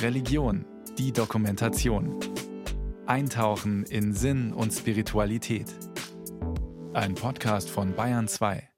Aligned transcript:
Religion, 0.00 0.64
die 0.98 1.12
Dokumentation. 1.12 2.18
Eintauchen 3.06 3.84
in 3.84 4.12
Sinn 4.12 4.52
und 4.52 4.72
Spiritualität. 4.72 5.66
Ein 6.92 7.14
Podcast 7.14 7.70
von 7.70 7.94
Bayern 7.94 8.28
2. 8.28 8.68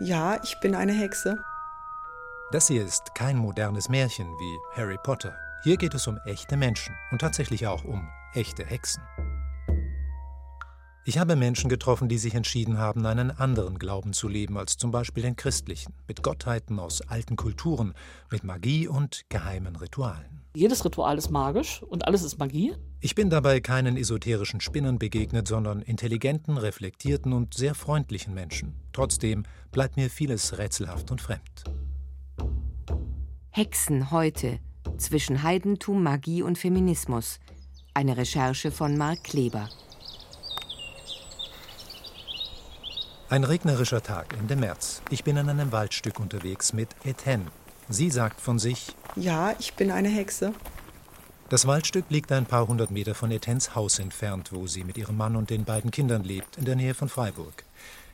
Ja, 0.00 0.38
ich 0.42 0.60
bin 0.60 0.74
eine 0.74 0.92
Hexe. 0.92 1.36
Das 2.52 2.68
hier 2.68 2.84
ist 2.84 3.14
kein 3.14 3.36
modernes 3.36 3.88
Märchen 3.88 4.26
wie 4.26 4.80
Harry 4.80 4.98
Potter. 5.02 5.36
Hier 5.62 5.76
geht 5.76 5.94
es 5.94 6.06
um 6.06 6.18
echte 6.26 6.56
Menschen 6.56 6.94
und 7.10 7.20
tatsächlich 7.20 7.66
auch 7.66 7.84
um 7.84 8.08
echte 8.34 8.64
Hexen. 8.64 9.02
Ich 11.08 11.18
habe 11.18 11.36
Menschen 11.36 11.70
getroffen, 11.70 12.08
die 12.08 12.18
sich 12.18 12.34
entschieden 12.34 12.78
haben, 12.78 13.06
einen 13.06 13.30
anderen 13.30 13.78
Glauben 13.78 14.12
zu 14.12 14.26
leben 14.26 14.58
als 14.58 14.76
zum 14.76 14.90
Beispiel 14.90 15.22
den 15.22 15.36
christlichen, 15.36 15.94
mit 16.08 16.24
Gottheiten 16.24 16.80
aus 16.80 17.00
alten 17.00 17.36
Kulturen, 17.36 17.94
mit 18.28 18.42
Magie 18.42 18.88
und 18.88 19.22
geheimen 19.28 19.76
Ritualen. 19.76 20.42
Jedes 20.56 20.84
Ritual 20.84 21.16
ist 21.16 21.30
magisch 21.30 21.80
und 21.80 22.08
alles 22.08 22.24
ist 22.24 22.40
Magie. 22.40 22.74
Ich 22.98 23.14
bin 23.14 23.30
dabei 23.30 23.60
keinen 23.60 23.96
esoterischen 23.96 24.60
Spinnern 24.60 24.98
begegnet, 24.98 25.46
sondern 25.46 25.80
intelligenten, 25.80 26.58
reflektierten 26.58 27.32
und 27.32 27.54
sehr 27.54 27.76
freundlichen 27.76 28.34
Menschen. 28.34 28.74
Trotzdem 28.92 29.44
bleibt 29.70 29.96
mir 29.96 30.10
vieles 30.10 30.58
rätselhaft 30.58 31.12
und 31.12 31.20
fremd. 31.20 31.62
Hexen 33.50 34.10
heute 34.10 34.58
zwischen 34.98 35.44
Heidentum, 35.44 36.02
Magie 36.02 36.42
und 36.42 36.58
Feminismus. 36.58 37.38
Eine 37.94 38.16
Recherche 38.16 38.72
von 38.72 38.98
Mark 38.98 39.22
Kleber. 39.22 39.68
Ein 43.28 43.42
regnerischer 43.42 44.04
Tag 44.04 44.36
Ende 44.38 44.54
März. 44.54 45.02
Ich 45.10 45.24
bin 45.24 45.36
in 45.36 45.48
einem 45.48 45.72
Waldstück 45.72 46.20
unterwegs 46.20 46.72
mit 46.72 46.90
Etienne. 47.04 47.46
Sie 47.88 48.08
sagt 48.08 48.40
von 48.40 48.60
sich: 48.60 48.94
Ja, 49.16 49.52
ich 49.58 49.74
bin 49.74 49.90
eine 49.90 50.08
Hexe. 50.08 50.52
Das 51.48 51.66
Waldstück 51.66 52.04
liegt 52.08 52.30
ein 52.30 52.46
paar 52.46 52.68
hundert 52.68 52.92
Meter 52.92 53.16
von 53.16 53.32
Etiennes 53.32 53.74
Haus 53.74 53.98
entfernt, 53.98 54.52
wo 54.52 54.68
sie 54.68 54.84
mit 54.84 54.96
ihrem 54.96 55.16
Mann 55.16 55.34
und 55.34 55.50
den 55.50 55.64
beiden 55.64 55.90
Kindern 55.90 56.22
lebt, 56.22 56.56
in 56.56 56.66
der 56.66 56.76
Nähe 56.76 56.94
von 56.94 57.08
Freiburg. 57.08 57.64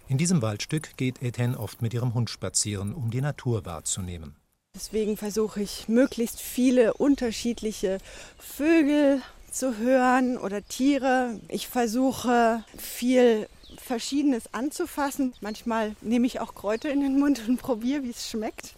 In 0.09 0.17
diesem 0.17 0.41
Waldstück 0.41 0.97
geht 0.97 1.21
Etienne 1.21 1.59
oft 1.59 1.83
mit 1.83 1.93
ihrem 1.93 2.15
Hund 2.15 2.31
spazieren, 2.31 2.95
um 2.95 3.11
die 3.11 3.21
Natur 3.21 3.67
wahrzunehmen. 3.67 4.35
Deswegen 4.75 5.19
versuche 5.19 5.61
ich 5.61 5.91
möglichst 5.91 6.41
viele 6.41 6.95
unterschiedliche 6.95 7.99
Vögel 8.39 9.21
zu 9.51 9.77
hören 9.77 10.39
oder 10.39 10.67
Tiere. 10.67 11.39
Ich 11.49 11.69
versuche 11.69 12.65
viel 12.79 13.47
Verschiedenes 13.81 14.53
anzufassen. 14.53 15.35
Manchmal 15.41 15.95
nehme 16.01 16.27
ich 16.27 16.41
auch 16.41 16.55
Kräuter 16.55 16.91
in 16.91 17.01
den 17.01 17.19
Mund 17.19 17.43
und 17.49 17.57
probiere, 17.61 18.03
wie 18.03 18.11
es 18.11 18.29
schmeckt. 18.29 18.75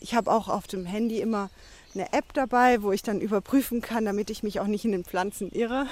Ich 0.00 0.14
habe 0.14 0.32
auch 0.32 0.48
auf 0.48 0.66
dem 0.66 0.86
Handy 0.86 1.20
immer 1.20 1.50
eine 1.94 2.12
App 2.12 2.32
dabei, 2.34 2.82
wo 2.82 2.92
ich 2.92 3.02
dann 3.02 3.20
überprüfen 3.20 3.80
kann, 3.80 4.04
damit 4.04 4.30
ich 4.30 4.42
mich 4.42 4.60
auch 4.60 4.66
nicht 4.66 4.84
in 4.84 4.92
den 4.92 5.04
Pflanzen 5.04 5.50
irre. 5.52 5.86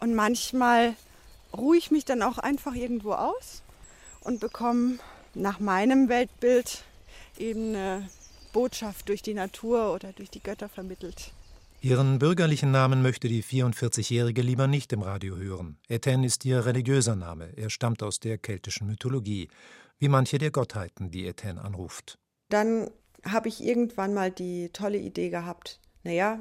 Und 0.00 0.14
manchmal 0.14 0.94
ruhe 1.56 1.76
ich 1.76 1.90
mich 1.90 2.04
dann 2.04 2.22
auch 2.22 2.38
einfach 2.38 2.74
irgendwo 2.74 3.12
aus 3.12 3.62
und 4.20 4.40
bekomme 4.40 4.98
nach 5.34 5.60
meinem 5.60 6.08
Weltbild 6.08 6.82
eben 7.38 7.74
eine 7.74 8.08
Botschaft 8.52 9.08
durch 9.08 9.22
die 9.22 9.34
Natur 9.34 9.92
oder 9.92 10.12
durch 10.12 10.30
die 10.30 10.42
Götter 10.42 10.68
vermittelt. 10.68 11.32
Ihren 11.84 12.18
bürgerlichen 12.18 12.70
Namen 12.70 13.02
möchte 13.02 13.28
die 13.28 13.44
44-Jährige 13.44 14.40
lieber 14.40 14.66
nicht 14.66 14.90
im 14.94 15.02
Radio 15.02 15.36
hören. 15.36 15.76
Etienne 15.86 16.26
ist 16.26 16.42
ihr 16.46 16.64
religiöser 16.64 17.14
Name. 17.14 17.52
Er 17.58 17.68
stammt 17.68 18.02
aus 18.02 18.20
der 18.20 18.38
keltischen 18.38 18.86
Mythologie, 18.86 19.48
wie 19.98 20.08
manche 20.08 20.38
der 20.38 20.50
Gottheiten, 20.50 21.10
die 21.10 21.26
Etienne 21.26 21.62
anruft. 21.62 22.16
Dann 22.48 22.90
habe 23.22 23.48
ich 23.48 23.62
irgendwann 23.62 24.14
mal 24.14 24.30
die 24.30 24.70
tolle 24.70 24.96
Idee 24.96 25.28
gehabt, 25.28 25.78
naja, 26.04 26.40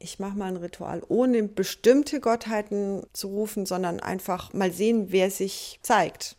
ich 0.00 0.18
mache 0.18 0.36
mal 0.36 0.48
ein 0.48 0.56
Ritual, 0.56 1.04
ohne 1.06 1.44
bestimmte 1.44 2.18
Gottheiten 2.18 3.04
zu 3.12 3.28
rufen, 3.28 3.66
sondern 3.66 4.00
einfach 4.00 4.52
mal 4.54 4.72
sehen, 4.72 5.12
wer 5.12 5.30
sich 5.30 5.78
zeigt. 5.82 6.36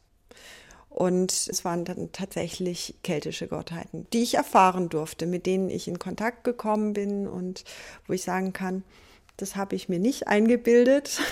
Und 0.95 1.33
es 1.33 1.65
waren 1.65 1.83
dann 1.83 2.13
tatsächlich 2.13 2.95
keltische 3.03 3.49
Gottheiten, 3.49 4.07
die 4.13 4.23
ich 4.23 4.35
erfahren 4.35 4.87
durfte, 4.87 5.25
mit 5.25 5.45
denen 5.45 5.69
ich 5.69 5.89
in 5.89 5.99
Kontakt 5.99 6.45
gekommen 6.45 6.93
bin 6.93 7.27
und 7.27 7.65
wo 8.07 8.13
ich 8.13 8.23
sagen 8.23 8.53
kann, 8.53 8.81
das 9.35 9.57
habe 9.57 9.75
ich 9.75 9.89
mir 9.89 9.99
nicht 9.99 10.27
eingebildet. 10.27 11.19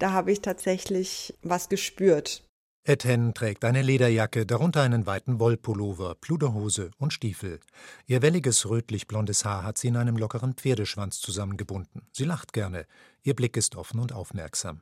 Da 0.00 0.10
habe 0.10 0.32
ich 0.32 0.42
tatsächlich 0.42 1.34
was 1.42 1.68
gespürt. 1.68 2.42
Etienne 2.82 3.32
trägt 3.32 3.64
eine 3.64 3.80
Lederjacke, 3.80 4.44
darunter 4.44 4.82
einen 4.82 5.06
weiten 5.06 5.38
Wollpullover, 5.38 6.16
Pluderhose 6.16 6.90
und 6.98 7.12
Stiefel. 7.12 7.60
Ihr 8.06 8.20
welliges 8.20 8.68
rötlich-blondes 8.68 9.44
Haar 9.44 9.62
hat 9.62 9.78
sie 9.78 9.86
in 9.88 9.96
einem 9.96 10.16
lockeren 10.16 10.54
Pferdeschwanz 10.54 11.20
zusammengebunden. 11.20 12.08
Sie 12.12 12.24
lacht 12.24 12.52
gerne. 12.52 12.86
Ihr 13.22 13.34
Blick 13.34 13.56
ist 13.56 13.76
offen 13.76 14.00
und 14.00 14.12
aufmerksam. 14.12 14.80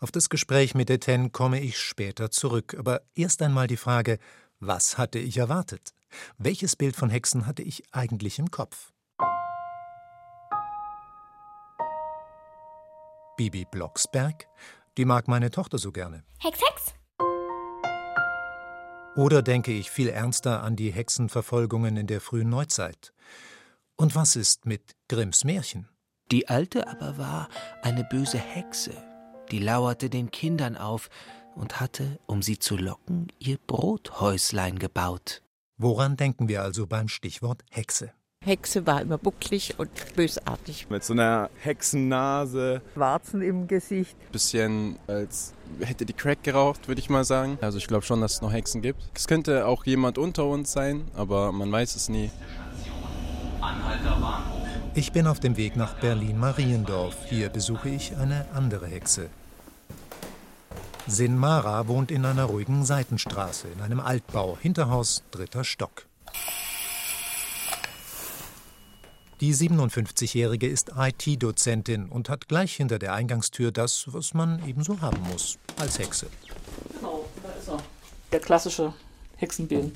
Auf 0.00 0.10
das 0.10 0.28
Gespräch 0.28 0.74
mit 0.74 0.90
Etienne 0.90 1.30
komme 1.30 1.60
ich 1.60 1.78
später 1.78 2.30
zurück, 2.30 2.76
aber 2.78 3.02
erst 3.14 3.42
einmal 3.42 3.66
die 3.66 3.76
Frage, 3.76 4.18
was 4.60 4.98
hatte 4.98 5.18
ich 5.18 5.38
erwartet? 5.38 5.94
Welches 6.38 6.76
Bild 6.76 6.96
von 6.96 7.10
Hexen 7.10 7.46
hatte 7.46 7.62
ich 7.62 7.82
eigentlich 7.92 8.38
im 8.38 8.50
Kopf? 8.50 8.92
Bibi 13.36 13.64
Blocksberg? 13.70 14.48
Die 14.96 15.04
mag 15.04 15.28
meine 15.28 15.50
Tochter 15.50 15.78
so 15.78 15.92
gerne. 15.92 16.24
Hex, 16.40 16.60
Hex! 16.60 16.94
Oder 19.16 19.42
denke 19.42 19.72
ich 19.72 19.90
viel 19.90 20.08
ernster 20.08 20.62
an 20.62 20.76
die 20.76 20.92
Hexenverfolgungen 20.92 21.96
in 21.96 22.06
der 22.06 22.20
frühen 22.20 22.48
Neuzeit? 22.48 23.12
Und 23.96 24.14
was 24.14 24.36
ist 24.36 24.66
mit 24.66 24.94
Grimms 25.08 25.44
Märchen? 25.44 25.88
Die 26.30 26.48
alte 26.48 26.86
aber 26.88 27.18
war 27.18 27.48
eine 27.82 28.04
böse 28.04 28.38
Hexe, 28.38 28.92
die 29.50 29.58
lauerte 29.58 30.10
den 30.10 30.30
Kindern 30.30 30.76
auf 30.76 31.08
und 31.54 31.80
hatte, 31.80 32.18
um 32.26 32.42
sie 32.42 32.58
zu 32.58 32.76
locken, 32.76 33.28
ihr 33.38 33.58
Brothäuslein 33.66 34.78
gebaut. 34.78 35.42
Woran 35.76 36.16
denken 36.16 36.48
wir 36.48 36.62
also 36.62 36.86
beim 36.86 37.08
Stichwort 37.08 37.64
Hexe? 37.70 38.12
Hexe 38.44 38.86
war 38.86 39.00
immer 39.02 39.18
bucklig 39.18 39.74
und 39.78 39.90
bösartig. 40.14 40.88
Mit 40.88 41.02
so 41.02 41.12
einer 41.12 41.50
Hexennase. 41.60 42.82
Warzen 42.94 43.42
im 43.42 43.66
Gesicht. 43.66 44.16
Bisschen 44.30 44.98
als 45.08 45.54
hätte 45.80 46.06
die 46.06 46.12
Crack 46.12 46.44
geraucht, 46.44 46.86
würde 46.86 47.00
ich 47.00 47.10
mal 47.10 47.24
sagen. 47.24 47.58
Also 47.60 47.78
ich 47.78 47.88
glaube 47.88 48.04
schon, 48.04 48.20
dass 48.20 48.34
es 48.34 48.40
noch 48.40 48.52
Hexen 48.52 48.80
gibt. 48.80 49.02
Es 49.14 49.26
könnte 49.26 49.66
auch 49.66 49.84
jemand 49.84 50.18
unter 50.18 50.46
uns 50.46 50.72
sein, 50.72 51.08
aber 51.14 51.50
man 51.52 51.70
weiß 51.70 51.96
es 51.96 52.08
nie. 52.08 52.30
Ich 54.94 55.12
bin 55.12 55.26
auf 55.26 55.40
dem 55.40 55.56
Weg 55.56 55.76
nach 55.76 55.94
Berlin-Mariendorf. 55.94 57.26
Hier 57.26 57.50
besuche 57.50 57.88
ich 57.88 58.16
eine 58.16 58.46
andere 58.54 58.86
Hexe. 58.86 59.30
Sinmara 61.08 61.88
wohnt 61.88 62.10
in 62.10 62.26
einer 62.26 62.44
ruhigen 62.44 62.84
Seitenstraße, 62.84 63.68
in 63.68 63.80
einem 63.80 63.98
Altbau, 63.98 64.58
Hinterhaus, 64.60 65.22
dritter 65.30 65.64
Stock. 65.64 66.06
Die 69.40 69.54
57-Jährige 69.54 70.68
ist 70.68 70.92
IT-Dozentin 70.96 72.10
und 72.10 72.28
hat 72.28 72.46
gleich 72.46 72.74
hinter 72.76 72.98
der 72.98 73.14
Eingangstür 73.14 73.72
das, 73.72 74.04
was 74.12 74.34
man 74.34 74.62
ebenso 74.68 75.00
haben 75.00 75.22
muss, 75.30 75.58
als 75.78 75.98
Hexe. 75.98 76.26
Genau, 76.94 77.24
da 77.42 77.52
ist 77.52 77.68
er. 77.68 77.82
Der 78.30 78.40
klassische 78.40 78.92
Hexenbesen. 79.36 79.92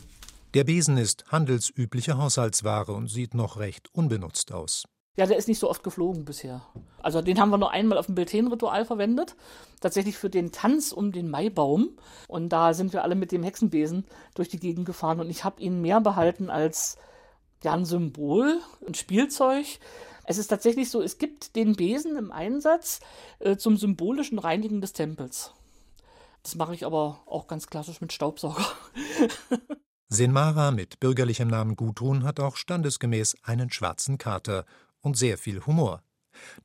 Der 0.54 0.64
Besen 0.64 0.96
ist 0.96 1.24
handelsübliche 1.30 2.16
Haushaltsware 2.16 2.92
und 2.92 3.08
sieht 3.08 3.34
noch 3.34 3.58
recht 3.58 3.90
unbenutzt 3.92 4.50
aus. 4.50 4.84
Ja, 5.16 5.26
der 5.26 5.36
ist 5.36 5.48
nicht 5.48 5.58
so 5.58 5.68
oft 5.68 5.82
geflogen 5.82 6.24
bisher. 6.24 6.62
Also 7.02 7.20
den 7.20 7.38
haben 7.38 7.50
wir 7.50 7.58
nur 7.58 7.70
einmal 7.70 7.98
auf 7.98 8.06
dem 8.06 8.14
Beltane-Ritual 8.14 8.86
verwendet. 8.86 9.36
Tatsächlich 9.80 10.16
für 10.16 10.30
den 10.30 10.52
Tanz 10.52 10.90
um 10.90 11.12
den 11.12 11.28
Maibaum. 11.28 11.90
Und 12.28 12.48
da 12.48 12.72
sind 12.72 12.94
wir 12.94 13.02
alle 13.02 13.14
mit 13.14 13.30
dem 13.30 13.42
Hexenbesen 13.42 14.06
durch 14.34 14.48
die 14.48 14.60
Gegend 14.60 14.86
gefahren. 14.86 15.20
Und 15.20 15.28
ich 15.28 15.44
habe 15.44 15.60
ihn 15.60 15.82
mehr 15.82 16.00
behalten 16.00 16.48
als 16.48 16.96
ja, 17.62 17.74
ein 17.74 17.84
Symbol, 17.84 18.60
ein 18.86 18.94
Spielzeug. 18.94 19.66
Es 20.24 20.38
ist 20.38 20.48
tatsächlich 20.48 20.88
so, 20.88 21.02
es 21.02 21.18
gibt 21.18 21.56
den 21.56 21.74
Besen 21.74 22.16
im 22.16 22.32
Einsatz 22.32 23.00
äh, 23.40 23.56
zum 23.56 23.76
symbolischen 23.76 24.38
Reinigen 24.38 24.80
des 24.80 24.94
Tempels. 24.94 25.52
Das 26.42 26.54
mache 26.54 26.74
ich 26.74 26.86
aber 26.86 27.20
auch 27.26 27.48
ganz 27.48 27.66
klassisch 27.66 28.00
mit 28.00 28.12
Staubsauger. 28.12 28.64
Sinmara 30.08 30.72
mit 30.72 31.00
bürgerlichem 31.00 31.48
Namen 31.48 31.74
Gudrun 31.74 32.24
hat 32.24 32.38
auch 32.38 32.56
standesgemäß 32.56 33.36
einen 33.44 33.70
schwarzen 33.70 34.18
Kater 34.18 34.66
und 35.02 35.16
sehr 35.16 35.38
viel 35.38 35.64
Humor. 35.66 36.02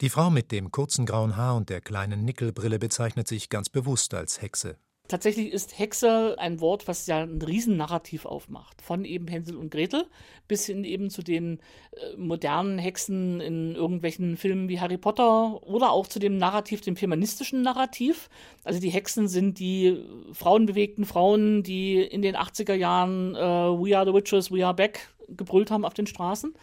Die 0.02 0.10
Frau 0.10 0.30
mit 0.30 0.52
dem 0.52 0.72
kurzen 0.72 1.06
grauen 1.06 1.36
Haar 1.36 1.56
und 1.56 1.70
der 1.70 1.82
kleinen 1.82 2.24
Nickelbrille 2.24 2.80
bezeichnet 2.80 3.28
sich 3.28 3.50
ganz 3.50 3.70
bewusst 3.70 4.14
als 4.14 4.42
Hexe. 4.42 4.78
Tatsächlich 5.08 5.54
ist 5.54 5.80
Hexe 5.80 6.36
ein 6.38 6.60
Wort, 6.60 6.88
was 6.90 7.08
ja 7.08 7.20
ein 7.20 7.42
Riesennarrativ 7.42 8.26
aufmacht. 8.26 8.82
Von 8.82 9.06
eben 9.06 9.28
Hänsel 9.28 9.56
und 9.56 9.72
Gretel 9.72 10.06
bis 10.50 10.66
hin 10.66 10.84
eben 10.84 11.10
zu 11.10 11.24
den 11.24 11.60
äh, 11.92 12.18
modernen 12.18 12.78
Hexen 12.78 13.40
in 13.40 13.74
irgendwelchen 13.76 14.36
Filmen 14.36 14.68
wie 14.68 14.82
Harry 14.82 14.98
Potter 14.98 15.64
oder 15.64 15.92
auch 15.92 16.08
zu 16.08 16.20
dem 16.20 16.38
Narrativ, 16.38 16.82
dem 16.82 16.98
feministischen 16.98 17.62
Narrativ. 17.62 18.30
Also 18.66 18.82
die 18.82 18.90
Hexen 18.90 19.30
sind 19.30 19.60
die 19.60 20.04
frauenbewegten 20.34 21.06
Frauen, 21.06 21.64
die 21.64 22.02
in 22.02 22.22
den 22.22 22.36
80er 22.36 22.74
Jahren 22.74 23.34
äh, 23.36 23.40
We 23.40 23.98
are 23.98 24.06
the 24.06 24.14
Witches, 24.14 24.52
we 24.52 24.66
are 24.66 24.76
back 24.76 25.08
gebrüllt 25.30 25.72
haben 25.72 25.86
auf 25.86 25.94
den 25.94 26.08
Straßen. 26.08 26.54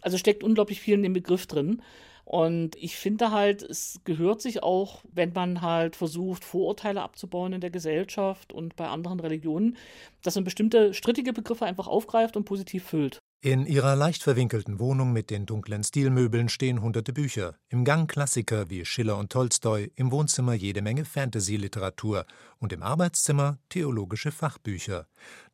Also 0.00 0.18
steckt 0.18 0.42
unglaublich 0.42 0.80
viel 0.80 0.94
in 0.94 1.02
dem 1.02 1.12
Begriff 1.12 1.46
drin. 1.46 1.82
Und 2.24 2.76
ich 2.76 2.96
finde 2.96 3.32
halt, 3.32 3.62
es 3.62 4.00
gehört 4.04 4.40
sich 4.40 4.62
auch, 4.62 5.02
wenn 5.12 5.32
man 5.32 5.62
halt 5.62 5.96
versucht, 5.96 6.44
Vorurteile 6.44 7.02
abzubauen 7.02 7.52
in 7.52 7.60
der 7.60 7.70
Gesellschaft 7.70 8.52
und 8.52 8.76
bei 8.76 8.86
anderen 8.86 9.18
Religionen, 9.18 9.76
dass 10.22 10.36
man 10.36 10.44
bestimmte 10.44 10.94
strittige 10.94 11.32
Begriffe 11.32 11.64
einfach 11.64 11.88
aufgreift 11.88 12.36
und 12.36 12.44
positiv 12.44 12.84
füllt. 12.84 13.18
In 13.42 13.64
ihrer 13.64 13.96
leicht 13.96 14.22
verwinkelten 14.22 14.78
Wohnung 14.78 15.14
mit 15.14 15.30
den 15.30 15.46
dunklen 15.46 15.82
Stilmöbeln 15.82 16.50
stehen 16.50 16.82
hunderte 16.82 17.14
Bücher. 17.14 17.56
Im 17.70 17.86
Gang 17.86 18.08
Klassiker 18.08 18.68
wie 18.68 18.84
Schiller 18.84 19.16
und 19.16 19.32
Tolstoi, 19.32 19.90
im 19.96 20.12
Wohnzimmer 20.12 20.52
jede 20.52 20.82
Menge 20.82 21.06
Fantasy-Literatur 21.06 22.26
und 22.58 22.74
im 22.74 22.82
Arbeitszimmer 22.82 23.58
theologische 23.70 24.30
Fachbücher. 24.30 25.06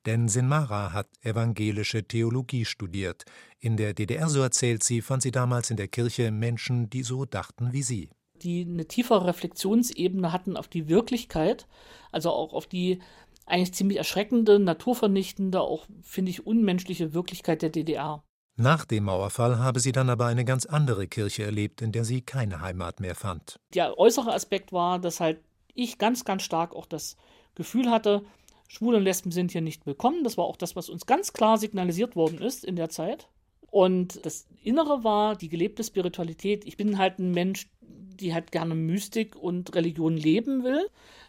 Denn 0.06 0.28
Sinmara 0.28 0.92
hat 0.92 1.08
evangelische 1.22 2.04
Theologie 2.04 2.64
studiert. 2.64 3.24
In 3.58 3.76
der 3.76 3.92
DDR, 3.92 4.28
so 4.28 4.40
erzählt 4.40 4.84
sie, 4.84 5.02
fand 5.02 5.22
sie 5.22 5.32
damals 5.32 5.70
in 5.70 5.76
der 5.76 5.88
Kirche 5.88 6.30
Menschen, 6.30 6.88
die 6.88 7.02
so 7.02 7.24
dachten 7.24 7.72
wie 7.72 7.82
sie. 7.82 8.10
Die 8.42 8.64
eine 8.68 8.86
tiefere 8.86 9.26
Reflexionsebene 9.26 10.32
hatten 10.32 10.56
auf 10.56 10.68
die 10.68 10.88
Wirklichkeit, 10.88 11.66
also 12.12 12.30
auch 12.30 12.52
auf 12.52 12.66
die 12.66 13.00
eigentlich 13.46 13.74
ziemlich 13.74 13.98
erschreckende, 13.98 14.58
naturvernichtende, 14.58 15.60
auch 15.60 15.86
finde 16.02 16.30
ich 16.30 16.46
unmenschliche 16.46 17.12
Wirklichkeit 17.12 17.62
der 17.62 17.70
DDR. 17.70 18.22
Nach 18.58 18.84
dem 18.84 19.04
Mauerfall 19.04 19.58
habe 19.58 19.80
sie 19.80 19.92
dann 19.92 20.08
aber 20.08 20.26
eine 20.26 20.44
ganz 20.44 20.66
andere 20.66 21.08
Kirche 21.08 21.44
erlebt, 21.44 21.82
in 21.82 21.92
der 21.92 22.04
sie 22.04 22.22
keine 22.22 22.60
Heimat 22.60 23.00
mehr 23.00 23.14
fand. 23.14 23.60
Der 23.74 23.98
äußere 23.98 24.32
Aspekt 24.32 24.72
war, 24.72 24.98
dass 24.98 25.20
halt 25.20 25.40
ich 25.74 25.98
ganz, 25.98 26.24
ganz 26.24 26.42
stark 26.42 26.74
auch 26.74 26.86
das 26.86 27.16
Gefühl 27.54 27.90
hatte, 27.90 28.22
Schwule 28.68 28.98
und 28.98 29.04
Lesben 29.04 29.30
sind 29.30 29.52
hier 29.52 29.60
nicht 29.60 29.86
willkommen. 29.86 30.24
Das 30.24 30.36
war 30.36 30.44
auch 30.44 30.56
das, 30.56 30.76
was 30.76 30.88
uns 30.88 31.06
ganz 31.06 31.32
klar 31.32 31.58
signalisiert 31.58 32.16
worden 32.16 32.38
ist 32.38 32.64
in 32.64 32.76
der 32.76 32.88
Zeit. 32.88 33.28
Und 33.70 34.24
das 34.24 34.46
Innere 34.62 35.04
war 35.04 35.36
die 35.36 35.48
gelebte 35.48 35.84
Spiritualität. 35.84 36.64
Ich 36.66 36.76
bin 36.76 36.98
halt 36.98 37.18
ein 37.18 37.32
Mensch, 37.32 37.68
die 37.80 38.34
halt 38.34 38.50
gerne 38.50 38.74
Mystik 38.74 39.36
und 39.36 39.74
Religion 39.74 40.16
leben 40.16 40.64
will. 40.64 40.88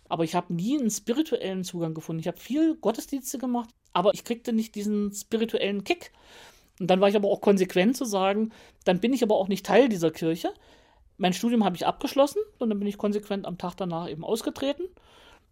Aber 0.09 0.23
ich 0.23 0.35
habe 0.35 0.53
nie 0.53 0.79
einen 0.79 0.89
spirituellen 0.89 1.63
Zugang 1.63 1.93
gefunden. 1.93 2.21
Ich 2.21 2.27
habe 2.27 2.39
viel 2.39 2.75
Gottesdienste 2.75 3.37
gemacht, 3.37 3.69
aber 3.93 4.13
ich 4.13 4.23
kriegte 4.23 4.53
nicht 4.53 4.75
diesen 4.75 5.13
spirituellen 5.13 5.83
Kick. 5.83 6.11
Und 6.79 6.87
dann 6.87 7.01
war 7.01 7.09
ich 7.09 7.15
aber 7.15 7.29
auch 7.29 7.41
konsequent 7.41 7.97
zu 7.97 8.05
sagen, 8.05 8.51
dann 8.85 8.99
bin 8.99 9.13
ich 9.13 9.23
aber 9.23 9.35
auch 9.35 9.47
nicht 9.47 9.65
Teil 9.65 9.89
dieser 9.89 10.11
Kirche. 10.11 10.53
Mein 11.17 11.33
Studium 11.33 11.65
habe 11.65 11.75
ich 11.75 11.85
abgeschlossen 11.85 12.41
und 12.59 12.69
dann 12.69 12.79
bin 12.79 12.87
ich 12.87 12.97
konsequent 12.97 13.45
am 13.45 13.57
Tag 13.57 13.75
danach 13.75 14.09
eben 14.09 14.23
ausgetreten 14.23 14.83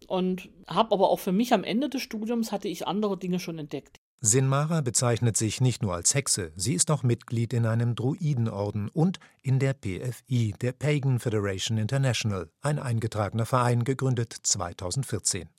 und 0.06 0.48
habe 0.66 0.92
aber 0.92 1.10
auch 1.10 1.20
für 1.20 1.32
mich 1.32 1.52
am 1.52 1.64
Ende 1.64 1.88
des 1.88 2.02
Studiums 2.02 2.52
hatte 2.52 2.68
ich 2.68 2.86
andere 2.86 3.18
Dinge 3.18 3.40
schon 3.40 3.58
entdeckt. 3.58 4.00
Sinmara 4.20 4.80
bezeichnet 4.80 5.36
sich 5.36 5.60
nicht 5.60 5.82
nur 5.82 5.94
als 5.94 6.14
Hexe, 6.14 6.52
sie 6.56 6.74
ist 6.74 6.90
auch 6.90 7.02
Mitglied 7.02 7.52
in 7.52 7.66
einem 7.66 7.94
Druidenorden 7.94 8.88
und 8.88 9.20
in 9.42 9.58
der 9.58 9.74
PFI, 9.74 10.54
der 10.60 10.72
Pagan 10.72 11.18
Federation 11.18 11.76
International, 11.76 12.50
ein 12.62 12.78
eingetragener 12.78 13.46
Verein, 13.46 13.84
gegründet 13.84 14.34
2014. 14.42 15.50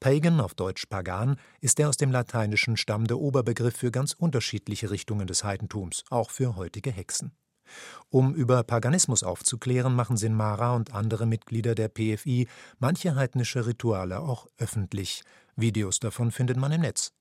Pagan, 0.00 0.40
auf 0.40 0.54
Deutsch 0.54 0.86
Pagan, 0.86 1.36
ist 1.60 1.78
der 1.78 1.88
aus 1.88 1.96
dem 1.96 2.10
Lateinischen 2.10 2.76
stammende 2.76 3.20
Oberbegriff 3.20 3.76
für 3.76 3.90
ganz 3.90 4.14
unterschiedliche 4.14 4.90
Richtungen 4.90 5.26
des 5.26 5.44
Heidentums, 5.44 6.02
auch 6.10 6.30
für 6.30 6.56
heutige 6.56 6.90
Hexen. 6.90 7.32
Um 8.10 8.34
über 8.34 8.62
Paganismus 8.62 9.22
aufzuklären, 9.22 9.94
machen 9.94 10.16
Sinmara 10.16 10.74
und 10.74 10.94
andere 10.94 11.26
Mitglieder 11.26 11.74
der 11.74 11.88
PFI 11.88 12.48
manche 12.78 13.14
heidnische 13.14 13.66
Rituale 13.66 14.20
auch 14.20 14.46
öffentlich. 14.58 15.22
Videos 15.56 15.98
davon 15.98 16.30
findet 16.30 16.56
man 16.56 16.72
im 16.72 16.82
Netz. 16.82 17.12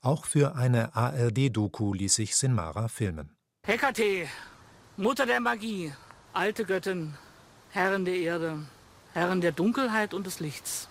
Auch 0.00 0.24
für 0.24 0.54
eine 0.54 0.94
ARD-Doku 0.94 1.94
ließ 1.94 2.14
sich 2.14 2.36
Sinmara 2.36 2.88
filmen. 2.88 3.36
Hekate, 3.64 4.28
Mutter 4.96 5.26
der 5.26 5.40
Magie, 5.40 5.92
alte 6.32 6.64
Göttin, 6.64 7.14
Herrin 7.70 8.04
der 8.04 8.16
Erde, 8.16 8.58
Herrin 9.12 9.40
der 9.40 9.52
Dunkelheit 9.52 10.14
und 10.14 10.26
des 10.26 10.40
Lichts, 10.40 10.88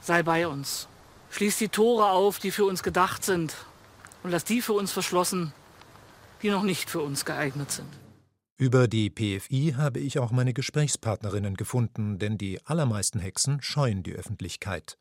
sei 0.00 0.22
bei 0.22 0.48
uns. 0.48 0.88
Schließ 1.30 1.58
die 1.58 1.68
Tore 1.68 2.10
auf, 2.10 2.38
die 2.38 2.50
für 2.50 2.64
uns 2.64 2.82
gedacht 2.82 3.24
sind, 3.24 3.54
und 4.22 4.30
lass 4.30 4.44
die 4.44 4.62
für 4.62 4.72
uns 4.72 4.92
verschlossen, 4.92 5.52
die 6.42 6.50
noch 6.50 6.62
nicht 6.62 6.88
für 6.88 7.00
uns 7.00 7.24
geeignet 7.24 7.70
sind. 7.70 7.88
Über 8.60 8.88
die 8.88 9.08
PFI 9.08 9.74
habe 9.76 10.00
ich 10.00 10.18
auch 10.18 10.32
meine 10.32 10.52
Gesprächspartnerinnen 10.52 11.54
gefunden, 11.54 12.18
denn 12.18 12.38
die 12.38 12.58
allermeisten 12.66 13.20
Hexen 13.20 13.62
scheuen 13.62 14.02
die 14.02 14.14
Öffentlichkeit. 14.14 14.98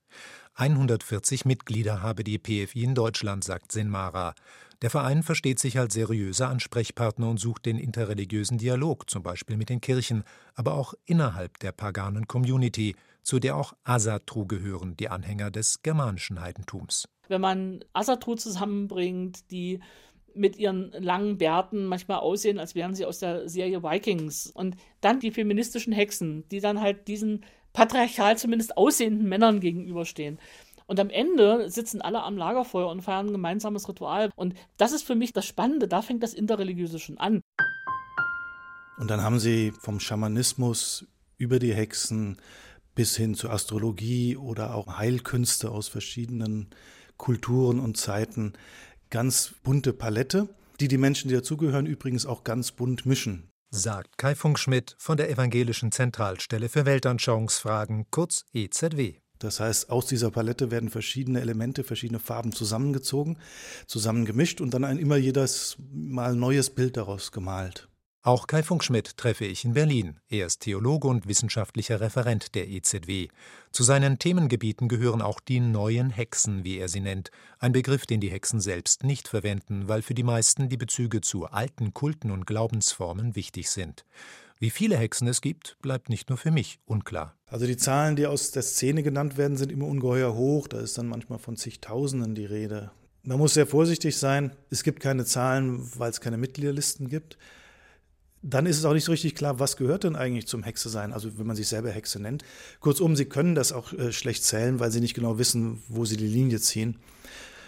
140 0.53 1.43
Mitglieder 1.43 2.03
habe 2.03 2.23
die 2.23 2.37
PFI 2.37 2.83
in 2.83 2.93
Deutschland, 2.93 3.43
sagt 3.43 3.71
Sinmara. 3.71 4.35
Der 4.83 4.91
Verein 4.91 5.23
versteht 5.23 5.57
sich 5.57 5.79
als 5.79 5.95
seriöser 5.95 6.49
Ansprechpartner 6.49 7.27
und 7.27 7.39
sucht 7.39 7.65
den 7.65 7.79
interreligiösen 7.79 8.59
Dialog, 8.59 9.09
zum 9.09 9.23
Beispiel 9.23 9.57
mit 9.57 9.69
den 9.69 9.81
Kirchen, 9.81 10.23
aber 10.53 10.75
auch 10.75 10.93
innerhalb 11.05 11.57
der 11.57 11.71
paganen 11.71 12.27
Community, 12.27 12.95
zu 13.23 13.39
der 13.39 13.55
auch 13.55 13.73
Asatru 13.83 14.45
gehören, 14.45 14.95
die 14.97 15.09
Anhänger 15.09 15.49
des 15.49 15.81
germanischen 15.81 16.39
Heidentums. 16.41 17.09
Wenn 17.27 17.41
man 17.41 17.83
Asatru 17.93 18.35
zusammenbringt, 18.35 19.49
die 19.49 19.79
mit 20.37 20.57
ihren 20.57 20.91
langen 20.91 21.37
Bärten 21.37 21.85
manchmal 21.85 22.19
aussehen, 22.19 22.59
als 22.59 22.75
wären 22.75 22.95
sie 22.95 23.05
aus 23.05 23.19
der 23.19 23.47
Serie 23.49 23.83
Vikings. 23.83 24.47
Und 24.47 24.75
dann 25.01 25.19
die 25.19 25.31
feministischen 25.31 25.93
Hexen, 25.93 26.47
die 26.49 26.59
dann 26.59 26.81
halt 26.81 27.07
diesen 27.07 27.45
patriarchal 27.73 28.37
zumindest 28.37 28.77
aussehenden 28.77 29.27
Männern 29.27 29.59
gegenüberstehen. 29.59 30.39
Und 30.87 30.99
am 30.99 31.09
Ende 31.09 31.69
sitzen 31.69 32.01
alle 32.01 32.23
am 32.23 32.37
Lagerfeuer 32.37 32.89
und 32.89 33.01
feiern 33.01 33.27
ein 33.27 33.33
gemeinsames 33.33 33.87
Ritual. 33.89 34.31
Und 34.35 34.55
das 34.77 34.93
ist 34.93 35.03
für 35.03 35.15
mich 35.15 35.33
das 35.33 35.45
Spannende, 35.45 35.87
da 35.87 36.01
fängt 36.01 36.23
das 36.23 36.33
Interreligiöse 36.33 36.97
schon 36.97 37.17
an. 37.17 37.41
Und 38.97 39.09
dann 39.11 39.21
haben 39.21 39.39
sie 39.39 39.73
vom 39.79 39.99
Schamanismus 39.99 41.05
über 41.37 41.59
die 41.59 41.73
Hexen 41.73 42.37
bis 42.95 43.15
hin 43.15 43.35
zur 43.35 43.51
Astrologie 43.51 44.37
oder 44.37 44.73
auch 44.73 44.97
Heilkünste 44.97 45.69
aus 45.69 45.87
verschiedenen 45.87 46.69
Kulturen 47.17 47.79
und 47.79 47.97
Zeiten 47.97 48.53
ganz 49.09 49.53
bunte 49.63 49.93
Palette, 49.93 50.49
die 50.79 50.87
die 50.87 50.97
Menschen, 50.97 51.29
die 51.29 51.35
dazugehören, 51.35 51.85
übrigens 51.85 52.25
auch 52.25 52.43
ganz 52.43 52.71
bunt 52.71 53.05
mischen. 53.05 53.49
Sagt 53.69 54.17
Kai 54.17 54.35
Funkschmidt 54.35 54.95
von 54.97 55.17
der 55.17 55.29
Evangelischen 55.29 55.91
Zentralstelle 55.91 56.69
für 56.69 56.85
Weltanschauungsfragen, 56.85 58.05
kurz 58.11 58.45
EZW. 58.53 59.15
Das 59.39 59.59
heißt, 59.59 59.89
aus 59.89 60.07
dieser 60.07 60.31
Palette 60.31 60.71
werden 60.71 60.89
verschiedene 60.89 61.41
Elemente, 61.41 61.83
verschiedene 61.83 62.19
Farben 62.19 62.51
zusammengezogen, 62.51 63.37
zusammengemischt 63.85 64.61
und 64.61 64.73
dann 64.73 64.83
ein 64.83 64.97
immer 64.97 65.17
jedes 65.17 65.77
Mal 65.91 66.35
neues 66.35 66.69
Bild 66.69 66.97
daraus 66.97 67.31
gemalt. 67.31 67.87
Auch 68.23 68.47
Kai 68.47 68.61
Funkschmidt 68.61 69.15
treffe 69.15 69.45
ich 69.45 69.63
in 69.63 69.73
Berlin. 69.73 70.19
Er 70.27 70.47
ist 70.47 70.59
Theologe 70.61 71.07
und 71.07 71.27
wissenschaftlicher 71.27 72.01
Referent 72.01 72.55
der 72.55 72.67
EZW. 72.67 73.29
Zu 73.71 73.83
seinen 73.83 74.19
Themengebieten 74.19 74.89
gehören 74.89 75.21
auch 75.21 75.39
die 75.39 75.59
neuen 75.59 76.09
Hexen, 76.09 76.63
wie 76.63 76.77
er 76.77 76.89
sie 76.89 76.99
nennt, 76.99 77.31
ein 77.59 77.71
Begriff, 77.71 78.05
den 78.05 78.19
die 78.19 78.31
Hexen 78.31 78.59
selbst 78.59 79.03
nicht 79.03 79.27
verwenden, 79.27 79.87
weil 79.87 80.01
für 80.01 80.13
die 80.13 80.23
meisten 80.23 80.67
die 80.67 80.77
Bezüge 80.77 81.21
zu 81.21 81.45
alten 81.45 81.93
Kulten 81.93 82.31
und 82.31 82.45
Glaubensformen 82.45 83.35
wichtig 83.35 83.69
sind. 83.69 84.03
Wie 84.59 84.71
viele 84.71 84.97
Hexen 84.97 85.27
es 85.27 85.39
gibt, 85.39 85.77
bleibt 85.81 86.09
nicht 86.09 86.29
nur 86.29 86.37
für 86.37 86.51
mich 86.51 86.79
unklar. 86.85 87.35
Also 87.45 87.67
die 87.67 87.77
Zahlen, 87.77 88.15
die 88.15 88.25
aus 88.25 88.51
der 88.51 88.63
Szene 88.63 89.03
genannt 89.03 89.37
werden, 89.37 89.55
sind 89.55 89.71
immer 89.71 89.85
ungeheuer 89.85 90.33
hoch. 90.33 90.67
Da 90.67 90.79
ist 90.79 90.97
dann 90.97 91.07
manchmal 91.07 91.37
von 91.39 91.55
zigtausenden 91.55 92.33
die 92.33 92.45
Rede. 92.45 92.91
Man 93.23 93.37
muss 93.37 93.53
sehr 93.53 93.67
vorsichtig 93.67 94.17
sein. 94.17 94.51
Es 94.69 94.83
gibt 94.83 94.99
keine 94.99 95.25
Zahlen, 95.25 95.87
weil 95.97 96.09
es 96.09 96.19
keine 96.19 96.37
Mitgliederlisten 96.37 97.07
gibt 97.07 97.37
dann 98.49 98.65
ist 98.65 98.77
es 98.77 98.85
auch 98.85 98.93
nicht 98.93 99.03
so 99.03 99.11
richtig 99.11 99.35
klar, 99.35 99.59
was 99.59 99.75
gehört 99.75 100.03
denn 100.03 100.15
eigentlich 100.15 100.47
zum 100.47 100.63
Hexe 100.63 100.89
sein, 100.89 101.11
also 101.11 101.37
wenn 101.37 101.47
man 101.47 101.55
sich 101.55 101.67
selber 101.67 101.91
Hexe 101.91 102.19
nennt. 102.19 102.45
Kurzum, 102.79 103.15
sie 103.15 103.25
können 103.25 103.55
das 103.55 103.73
auch 103.73 103.91
äh, 103.93 104.13
schlecht 104.13 104.43
zählen, 104.43 104.79
weil 104.79 104.91
sie 104.91 105.01
nicht 105.01 105.13
genau 105.13 105.37
wissen, 105.37 105.83
wo 105.89 106.05
sie 106.05 106.17
die 106.17 106.27
Linie 106.27 106.59
ziehen. 106.59 106.97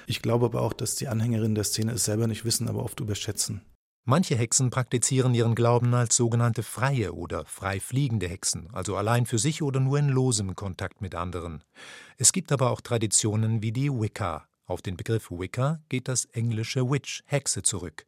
Ich 0.07 0.21
glaube 0.21 0.45
aber 0.45 0.61
auch, 0.61 0.73
dass 0.73 0.95
die 0.95 1.07
Anhängerinnen 1.07 1.55
der 1.55 1.65
Szene 1.65 1.91
es 1.91 2.05
selber 2.05 2.27
nicht 2.27 2.45
wissen, 2.45 2.69
aber 2.69 2.83
oft 2.83 2.99
überschätzen. 2.99 3.61
Manche 4.05 4.35
Hexen 4.35 4.69
praktizieren 4.69 5.35
ihren 5.35 5.53
Glauben 5.53 5.93
als 5.93 6.15
sogenannte 6.15 6.63
freie 6.63 7.13
oder 7.13 7.45
frei 7.45 7.79
fliegende 7.79 8.27
Hexen, 8.27 8.69
also 8.71 8.95
allein 8.95 9.25
für 9.25 9.37
sich 9.37 9.61
oder 9.61 9.79
nur 9.79 9.99
in 9.99 10.09
losem 10.09 10.55
Kontakt 10.55 11.01
mit 11.01 11.13
anderen. 11.13 11.63
Es 12.17 12.31
gibt 12.31 12.51
aber 12.51 12.71
auch 12.71 12.81
Traditionen 12.81 13.61
wie 13.61 13.71
die 13.71 13.91
Wicca. 13.91 14.47
Auf 14.65 14.81
den 14.81 14.97
Begriff 14.97 15.29
Wicca 15.29 15.81
geht 15.89 16.07
das 16.07 16.25
englische 16.25 16.89
Witch, 16.89 17.21
Hexe, 17.25 17.61
zurück. 17.61 18.05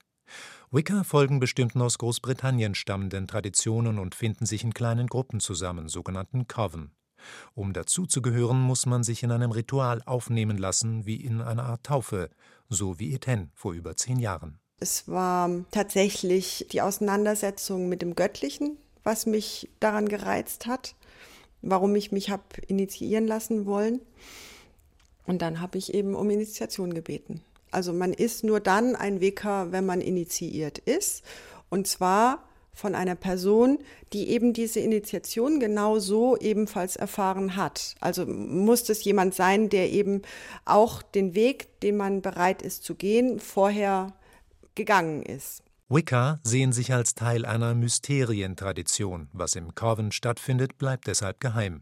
Wicca 0.72 1.04
folgen 1.04 1.40
bestimmten 1.40 1.82
aus 1.82 1.98
Großbritannien 1.98 2.76
stammenden 2.76 3.28
Traditionen 3.28 4.00
und 4.00 4.16
finden 4.16 4.46
sich 4.46 4.64
in 4.64 4.74
kleinen 4.74 5.08
Gruppen 5.08 5.40
zusammen, 5.40 5.90
sogenannten 5.90 6.48
Coven. 6.48 6.92
Um 7.54 7.74
dazuzugehören, 7.74 8.60
muss 8.60 8.86
man 8.86 9.04
sich 9.04 9.24
in 9.24 9.32
einem 9.32 9.52
Ritual 9.52 10.02
aufnemen 10.06 10.58
lassen, 10.58 11.06
wie 11.06 11.18
in 11.18 11.42
einer 11.42 11.64
Art 11.64 11.84
Taufe, 11.84 12.30
so 12.70 13.00
wie 13.00 13.14
Etienne 13.14 13.50
vor 13.54 13.74
über 13.74 13.96
zehn 13.96 14.20
Jahren. 14.20 14.60
Es 14.80 15.08
war 15.08 15.50
tatsächlich 15.72 16.66
die 16.72 16.82
Auseinandersetzung 16.82 17.88
mit 17.88 18.02
dem 18.02 18.16
Göttlichen, 18.16 18.78
was 19.04 19.26
mich 19.26 19.70
daran 19.80 20.10
gereizt 20.10 20.66
hat, 20.66 20.96
warum 21.62 21.96
ich 21.96 22.12
mich 22.12 22.30
habe 22.30 22.44
initiieren 22.68 23.28
lassen 23.28 23.66
wollen. 23.66 24.02
Und 25.28 25.44
dann 25.44 25.62
habe 25.62 25.78
ich 25.78 25.94
eben 25.94 26.16
um 26.16 26.30
Initiation 26.30 26.94
gebeten. 26.94 27.42
Also 27.72 27.94
man 27.94 28.14
ist 28.14 28.44
nur 28.44 28.60
dann 28.60 28.96
ein 28.96 29.22
Wicker, 29.22 29.72
wenn 29.72 29.86
man 29.86 30.02
initiiert 30.02 30.78
ist. 30.78 31.24
Und 31.70 31.88
zwar 31.88 32.44
von 32.74 32.96
einer 32.96 33.16
Person, 33.16 33.80
die 34.14 34.30
eben 34.30 34.54
diese 34.54 34.80
Initiation 34.80 35.60
genau 35.60 36.00
so 36.00 36.38
ebenfalls 36.38 36.96
erfahren 36.96 37.56
hat. 37.56 37.96
Also 38.00 38.26
muss 38.26 38.90
es 38.90 39.04
jemand 39.04 39.36
sein, 39.36 39.70
der 39.70 39.92
eben 39.92 40.22
auch 40.66 41.02
den 41.02 41.36
Weg, 41.36 41.80
den 41.82 41.98
man 41.98 42.22
bereit 42.22 42.62
ist 42.62 42.84
zu 42.84 42.96
gehen, 42.96 43.40
vorher 43.40 44.14
gegangen 44.76 45.24
ist. 45.24 45.64
Wicca 45.90 46.40
sehen 46.44 46.72
sich 46.72 46.94
als 46.94 47.16
Teil 47.16 47.46
einer 47.46 47.76
Mysterientradition. 47.76 49.28
Was 49.34 49.56
im 49.56 49.76
Coven 49.76 50.14
stattfindet, 50.14 50.78
bleibt 50.78 51.08
deshalb 51.08 51.42
geheim. 51.42 51.82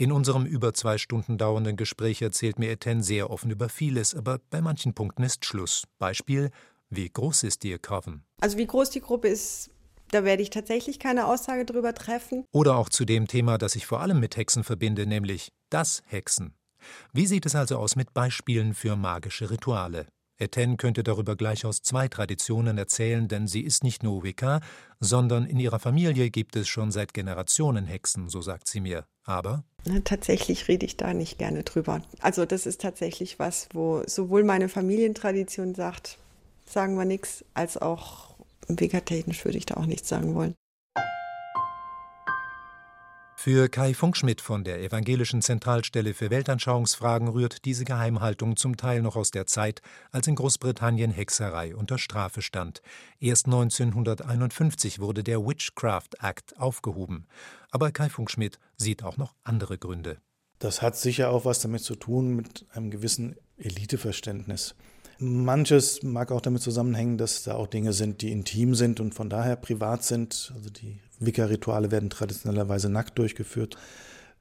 In 0.00 0.12
unserem 0.12 0.46
über 0.46 0.74
zwei 0.74 0.96
Stunden 0.96 1.38
dauernden 1.38 1.76
Gespräch 1.76 2.22
erzählt 2.22 2.60
mir 2.60 2.70
Etienne 2.70 3.02
sehr 3.02 3.30
offen 3.30 3.50
über 3.50 3.68
vieles, 3.68 4.14
aber 4.14 4.38
bei 4.48 4.60
manchen 4.60 4.94
Punkten 4.94 5.24
ist 5.24 5.44
Schluss. 5.44 5.82
Beispiel, 5.98 6.52
wie 6.88 7.10
groß 7.10 7.42
ist 7.42 7.64
Ihr 7.64 7.80
Coven? 7.80 8.22
Also 8.40 8.58
wie 8.58 8.66
groß 8.68 8.90
die 8.90 9.00
Gruppe 9.00 9.26
ist, 9.26 9.70
da 10.12 10.22
werde 10.22 10.40
ich 10.44 10.50
tatsächlich 10.50 11.00
keine 11.00 11.26
Aussage 11.26 11.64
drüber 11.64 11.94
treffen. 11.94 12.44
Oder 12.52 12.76
auch 12.76 12.90
zu 12.90 13.04
dem 13.04 13.26
Thema, 13.26 13.58
das 13.58 13.74
ich 13.74 13.86
vor 13.86 14.00
allem 14.00 14.20
mit 14.20 14.36
Hexen 14.36 14.62
verbinde, 14.62 15.04
nämlich 15.04 15.50
das 15.68 16.04
Hexen. 16.06 16.54
Wie 17.12 17.26
sieht 17.26 17.44
es 17.44 17.56
also 17.56 17.76
aus 17.78 17.96
mit 17.96 18.14
Beispielen 18.14 18.74
für 18.74 18.94
magische 18.94 19.50
Rituale? 19.50 20.06
Etienne 20.40 20.76
könnte 20.76 21.02
darüber 21.02 21.34
gleich 21.34 21.66
aus 21.66 21.82
zwei 21.82 22.06
Traditionen 22.06 22.78
erzählen, 22.78 23.26
denn 23.26 23.48
sie 23.48 23.62
ist 23.62 23.82
nicht 23.82 24.04
nur 24.04 24.22
Wicca, 24.22 24.60
sondern 25.00 25.44
in 25.44 25.58
ihrer 25.58 25.80
Familie 25.80 26.30
gibt 26.30 26.54
es 26.54 26.68
schon 26.68 26.92
seit 26.92 27.12
Generationen 27.12 27.86
Hexen, 27.86 28.28
so 28.28 28.40
sagt 28.40 28.68
sie 28.68 28.80
mir. 28.80 29.04
Aber? 29.28 29.62
Tatsächlich 30.04 30.68
rede 30.68 30.86
ich 30.86 30.96
da 30.96 31.12
nicht 31.12 31.38
gerne 31.38 31.62
drüber. 31.62 32.00
Also 32.20 32.46
das 32.46 32.64
ist 32.64 32.80
tatsächlich 32.80 33.38
was, 33.38 33.68
wo 33.74 34.02
sowohl 34.06 34.42
meine 34.42 34.70
Familientradition 34.70 35.74
sagt, 35.74 36.16
sagen 36.66 36.96
wir 36.96 37.04
nichts, 37.04 37.44
als 37.52 37.76
auch 37.76 38.34
Wicca-technisch 38.68 39.44
würde 39.44 39.58
ich 39.58 39.66
da 39.66 39.76
auch 39.76 39.86
nichts 39.86 40.08
sagen 40.08 40.34
wollen. 40.34 40.54
Für 43.48 43.70
Kai 43.70 43.94
Funkschmidt 43.94 44.42
von 44.42 44.62
der 44.62 44.82
Evangelischen 44.82 45.40
Zentralstelle 45.40 46.12
für 46.12 46.28
Weltanschauungsfragen 46.28 47.28
rührt 47.28 47.64
diese 47.64 47.86
Geheimhaltung 47.86 48.58
zum 48.58 48.76
Teil 48.76 49.00
noch 49.00 49.16
aus 49.16 49.30
der 49.30 49.46
Zeit, 49.46 49.80
als 50.12 50.26
in 50.26 50.34
Großbritannien 50.34 51.10
Hexerei 51.10 51.74
unter 51.74 51.96
Strafe 51.96 52.42
stand. 52.42 52.82
Erst 53.20 53.46
1951 53.46 54.98
wurde 54.98 55.24
der 55.24 55.40
Witchcraft 55.46 56.10
Act 56.20 56.60
aufgehoben. 56.60 57.26
Aber 57.70 57.90
Kai 57.90 58.10
Funkschmidt 58.10 58.58
sieht 58.76 59.02
auch 59.02 59.16
noch 59.16 59.34
andere 59.44 59.78
Gründe. 59.78 60.18
Das 60.58 60.82
hat 60.82 60.98
sicher 60.98 61.30
auch 61.30 61.46
was 61.46 61.60
damit 61.60 61.80
zu 61.80 61.94
tun 61.94 62.36
mit 62.36 62.66
einem 62.74 62.90
gewissen 62.90 63.34
Eliteverständnis. 63.56 64.74
Manches 65.20 66.02
mag 66.04 66.30
auch 66.30 66.40
damit 66.40 66.62
zusammenhängen, 66.62 67.18
dass 67.18 67.42
da 67.42 67.54
auch 67.54 67.66
Dinge 67.66 67.92
sind, 67.92 68.22
die 68.22 68.30
intim 68.30 68.74
sind 68.74 69.00
und 69.00 69.14
von 69.14 69.28
daher 69.28 69.56
privat 69.56 70.04
sind. 70.04 70.52
Also 70.54 70.70
die 70.70 70.98
Wicca-Rituale 71.18 71.90
werden 71.90 72.10
traditionellerweise 72.10 72.88
nackt 72.88 73.18
durchgeführt. 73.18 73.76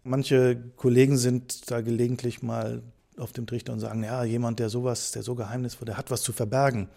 Manche 0.04 0.56
Kollegen 0.76 1.18
sind 1.18 1.72
da 1.72 1.82
gelegentlich 1.82 2.44
mal 2.44 2.84
auf 3.18 3.34
dem 3.34 3.48
Trichter 3.48 3.74
und 3.74 3.80
sagen, 3.80 4.04
ja, 4.04 4.24
jemand, 4.24 4.60
der 4.60 4.70
sowas, 4.70 5.12
der 5.12 5.24
so 5.24 5.34
geheimnisvoll, 5.34 5.88
der 5.88 5.98
hat 5.98 6.12
was 6.12 6.22
zu 6.22 6.32
verbergen. 6.32 6.90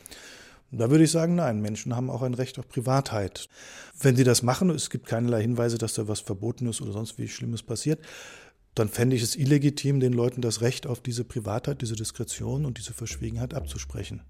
Da 0.72 0.90
würde 0.90 1.04
ich 1.04 1.10
sagen, 1.10 1.34
nein, 1.34 1.60
Menschen 1.60 1.96
haben 1.96 2.10
auch 2.10 2.22
ein 2.22 2.34
Recht 2.34 2.58
auf 2.58 2.68
Privatheit. 2.68 3.48
Wenn 3.98 4.14
sie 4.14 4.22
das 4.22 4.42
machen, 4.42 4.70
es 4.70 4.90
gibt 4.90 5.06
keinerlei 5.06 5.40
Hinweise, 5.40 5.78
dass 5.78 5.94
da 5.94 6.06
was 6.06 6.20
verboten 6.20 6.68
ist 6.68 6.80
oder 6.80 6.92
sonst 6.92 7.18
wie 7.18 7.26
Schlimmes 7.26 7.62
passiert, 7.62 8.00
dann 8.74 8.88
fände 8.88 9.16
ich 9.16 9.22
es 9.22 9.36
illegitim, 9.36 10.00
den 10.00 10.12
Leuten 10.12 10.42
das 10.42 10.60
Recht 10.60 10.86
auf 10.86 11.00
diese 11.00 11.24
Privatheit, 11.24 11.82
diese 11.82 11.96
Diskretion 11.96 12.64
und 12.64 12.78
diese 12.78 12.92
Verschwiegenheit 12.92 13.54
abzusprechen. 13.54 14.22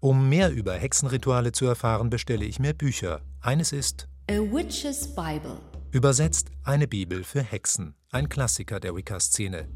Um 0.00 0.28
mehr 0.28 0.52
über 0.52 0.74
Hexenrituale 0.74 1.52
zu 1.52 1.66
erfahren, 1.66 2.10
bestelle 2.10 2.44
ich 2.44 2.58
mir 2.58 2.74
Bücher. 2.74 3.22
Eines 3.40 3.72
ist 3.72 4.08
A 4.30 4.34
Witch's 4.34 5.14
Bible. 5.14 5.58
Übersetzt 5.90 6.50
eine 6.62 6.86
Bibel 6.86 7.24
für 7.24 7.42
Hexen, 7.42 7.94
ein 8.10 8.28
Klassiker 8.28 8.80
der 8.80 8.94
Wicca-Szene. 8.94 9.68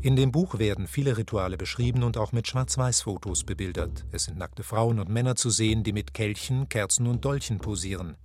In 0.00 0.14
dem 0.14 0.30
Buch 0.30 0.58
werden 0.58 0.86
viele 0.86 1.16
Rituale 1.16 1.56
beschrieben 1.56 2.02
und 2.02 2.16
auch 2.16 2.32
mit 2.32 2.46
Schwarz-Weiß-Fotos 2.46 3.44
bebildert. 3.44 4.06
Es 4.12 4.24
sind 4.24 4.38
nackte 4.38 4.62
Frauen 4.62 5.00
und 5.00 5.08
Männer 5.08 5.36
zu 5.36 5.50
sehen, 5.50 5.82
die 5.82 5.92
mit 5.92 6.14
Kelchen, 6.14 6.68
Kerzen 6.68 7.06
und 7.06 7.24
Dolchen 7.24 7.58
posieren. 7.58 8.16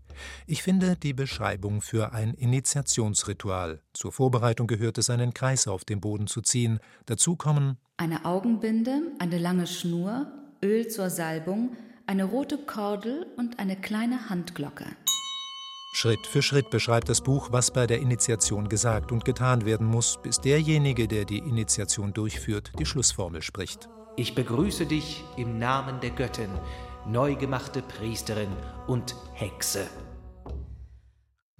Ich 0.47 0.63
finde 0.63 0.95
die 0.95 1.13
Beschreibung 1.13 1.81
für 1.81 2.13
ein 2.13 2.33
Initiationsritual. 2.33 3.81
Zur 3.93 4.11
Vorbereitung 4.11 4.67
gehört 4.67 4.97
es, 4.97 5.09
einen 5.09 5.33
Kreis 5.33 5.67
auf 5.67 5.85
dem 5.85 6.01
Boden 6.01 6.27
zu 6.27 6.41
ziehen. 6.41 6.79
Dazu 7.05 7.35
kommen 7.35 7.77
eine 7.97 8.23
Augenbinde, 8.25 9.01
eine 9.19 9.37
lange 9.37 9.67
Schnur, 9.67 10.31
Öl 10.63 10.87
zur 10.87 11.09
Salbung, 11.09 11.75
eine 12.07 12.23
rote 12.23 12.57
Kordel 12.57 13.27
und 13.37 13.59
eine 13.59 13.75
kleine 13.75 14.29
Handglocke. 14.29 14.85
Schritt 15.93 16.25
für 16.27 16.41
Schritt 16.41 16.69
beschreibt 16.69 17.09
das 17.09 17.21
Buch, 17.21 17.49
was 17.51 17.71
bei 17.71 17.87
der 17.87 17.99
Initiation 17.99 18.69
gesagt 18.69 19.11
und 19.11 19.25
getan 19.25 19.65
werden 19.65 19.87
muss, 19.87 20.19
bis 20.21 20.39
derjenige, 20.39 21.07
der 21.07 21.25
die 21.25 21.39
Initiation 21.39 22.13
durchführt, 22.13 22.71
die 22.79 22.85
Schlussformel 22.85 23.41
spricht. 23.41 23.89
Ich 24.15 24.35
begrüße 24.35 24.85
dich 24.85 25.23
im 25.35 25.59
Namen 25.59 25.99
der 25.99 26.11
Göttin, 26.11 26.51
neu 27.05 27.35
gemachte 27.35 27.81
Priesterin 27.81 28.55
und 28.87 29.15
Hexe. 29.33 29.87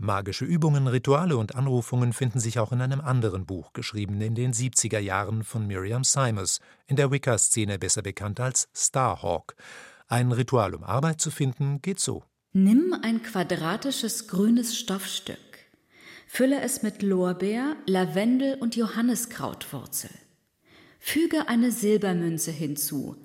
Magische 0.01 0.45
Übungen, 0.45 0.87
Rituale 0.87 1.35
und 1.35 1.55
Anrufungen 1.55 2.13
finden 2.13 2.39
sich 2.39 2.57
auch 2.57 2.71
in 2.71 2.79
einem 2.79 3.01
anderen 3.01 3.45
Buch, 3.45 3.73
geschrieben 3.73 4.21
in 4.21 4.33
den 4.33 4.53
70er 4.53 4.99
Jahren 4.99 5.43
von 5.43 5.67
Miriam 5.67 6.05
Simers, 6.05 6.61
in 6.87 6.95
der 6.95 7.11
Wicca-Szene 7.11 7.77
besser 7.77 8.01
bekannt 8.01 8.39
als 8.39 8.69
Starhawk. 8.73 9.57
Ein 10.07 10.31
Ritual, 10.31 10.73
um 10.73 10.85
Arbeit 10.85 11.19
zu 11.19 11.31
finden, 11.31 11.81
geht 11.81 11.99
so. 11.99 12.23
Nimm 12.53 12.95
ein 13.01 13.23
quadratisches 13.23 14.29
grünes 14.29 14.77
Stoffstück. 14.77 15.37
Fülle 16.27 16.61
es 16.61 16.81
mit 16.81 17.01
Lorbeer, 17.01 17.75
Lavendel 17.85 18.55
und 18.55 18.77
Johanniskrautwurzel. 18.77 20.11
Füge 20.97 21.49
eine 21.49 21.73
Silbermünze 21.73 22.51
hinzu. 22.51 23.17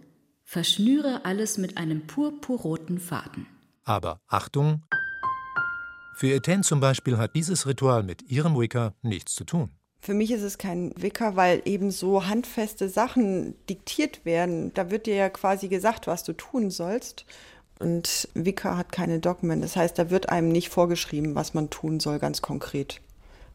Verschnüre 0.43 1.25
alles 1.25 1.57
mit 1.57 1.76
einem 1.76 2.09
purpurroten 2.09 2.99
Faden. 2.99 3.47
Aber 3.85 4.21
Achtung, 4.26 4.83
für 6.14 6.33
Etienne 6.33 6.62
zum 6.62 6.80
Beispiel 6.80 7.18
hat 7.18 7.35
dieses 7.35 7.66
Ritual 7.66 8.02
mit 8.02 8.30
ihrem 8.30 8.59
Wicca 8.59 8.94
nichts 9.02 9.35
zu 9.35 9.44
tun. 9.44 9.71
Für 10.00 10.14
mich 10.14 10.30
ist 10.30 10.42
es 10.42 10.59
kein 10.59 10.92
Wicca, 10.97 11.35
weil 11.35 11.62
eben 11.64 11.90
so 11.90 12.26
handfeste 12.26 12.90
Sachen 12.90 13.54
diktiert 13.71 14.25
werden. 14.26 14.75
Da 14.75 14.90
wird 14.90 15.06
dir 15.06 15.14
ja 15.14 15.30
quasi 15.30 15.68
gesagt, 15.68 16.06
was 16.06 16.25
du 16.25 16.35
tun 16.35 16.71
sollst. 16.71 17.25
Und 17.78 18.28
Wicca 18.35 18.76
hat 18.76 18.92
keine 18.92 19.18
Dogmen. 19.18 19.62
Das 19.62 19.76
heißt, 19.76 19.99
da 19.99 20.11
wird 20.11 20.28
einem 20.28 20.50
nicht 20.50 20.68
vorgeschrieben, 20.68 21.35
was 21.35 21.54
man 21.54 21.71
tun 21.71 22.00
soll, 22.00 22.18
ganz 22.18 22.42
konkret. 22.42 23.00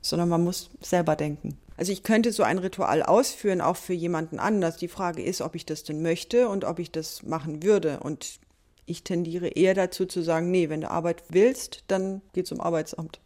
Sondern 0.01 0.27
man 0.29 0.43
muss 0.43 0.71
selber 0.81 1.15
denken. 1.15 1.57
Also 1.77 1.91
ich 1.91 2.03
könnte 2.03 2.31
so 2.31 2.43
ein 2.43 2.57
Ritual 2.57 3.03
ausführen, 3.03 3.61
auch 3.61 3.77
für 3.77 3.93
jemanden 3.93 4.39
anders. 4.39 4.75
Die 4.77 4.87
Frage 4.87 5.21
ist, 5.21 5.41
ob 5.41 5.55
ich 5.55 5.65
das 5.65 5.83
denn 5.83 6.01
möchte 6.01 6.49
und 6.49 6.65
ob 6.65 6.79
ich 6.79 6.91
das 6.91 7.23
machen 7.23 7.63
würde. 7.63 7.99
Und 7.99 8.39
ich 8.89 9.03
tendiere 9.03 9.49
eher 9.49 9.73
dazu 9.73 10.05
zu 10.05 10.21
sagen, 10.21 10.51
nee, 10.51 10.69
wenn 10.69 10.81
du 10.81 10.89
Arbeit 10.89 11.23
willst, 11.29 11.83
dann 11.87 12.21
geh 12.33 12.43
zum 12.43 12.59
Arbeitsamt. 12.59 13.21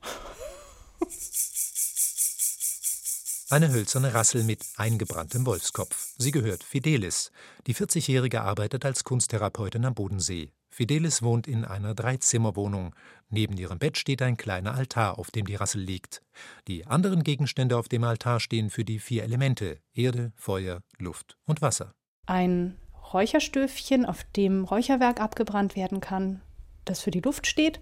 Eine 3.49 3.71
hölzerne 3.71 4.13
Rassel 4.15 4.43
mit 4.43 4.65
eingebranntem 4.77 5.45
Wolfskopf. 5.45 6.15
Sie 6.17 6.31
gehört 6.31 6.63
Fidelis. 6.63 7.31
Die 7.67 7.75
40-Jährige 7.75 8.41
arbeitet 8.41 8.83
als 8.83 9.03
Kunsttherapeutin 9.03 9.85
am 9.85 9.93
Bodensee. 9.93 10.51
Fidelis 10.71 11.21
wohnt 11.21 11.47
in 11.47 11.63
einer 11.63 11.93
Dreizimmerwohnung. 11.93 12.95
Neben 13.29 13.55
ihrem 13.57 13.77
Bett 13.77 13.99
steht 13.99 14.23
ein 14.23 14.37
kleiner 14.37 14.73
Altar, 14.73 15.19
auf 15.19 15.29
dem 15.29 15.45
die 15.45 15.53
Rassel 15.53 15.81
liegt. 15.81 16.23
Die 16.67 16.87
anderen 16.87 17.23
Gegenstände 17.23 17.77
auf 17.77 17.87
dem 17.87 18.03
Altar 18.03 18.39
stehen 18.39 18.71
für 18.71 18.83
die 18.83 18.97
vier 18.97 19.21
Elemente 19.21 19.77
Erde, 19.93 20.31
Feuer, 20.35 20.81
Luft 20.97 21.37
und 21.45 21.61
Wasser. 21.61 21.93
Ein 22.25 22.75
Räucherstöfchen, 23.13 24.05
auf 24.05 24.23
dem 24.35 24.63
Räucherwerk 24.63 25.19
abgebrannt 25.19 25.75
werden 25.75 26.01
kann, 26.01 26.41
das 26.85 27.01
für 27.01 27.11
die 27.11 27.21
Luft 27.21 27.47
steht. 27.47 27.79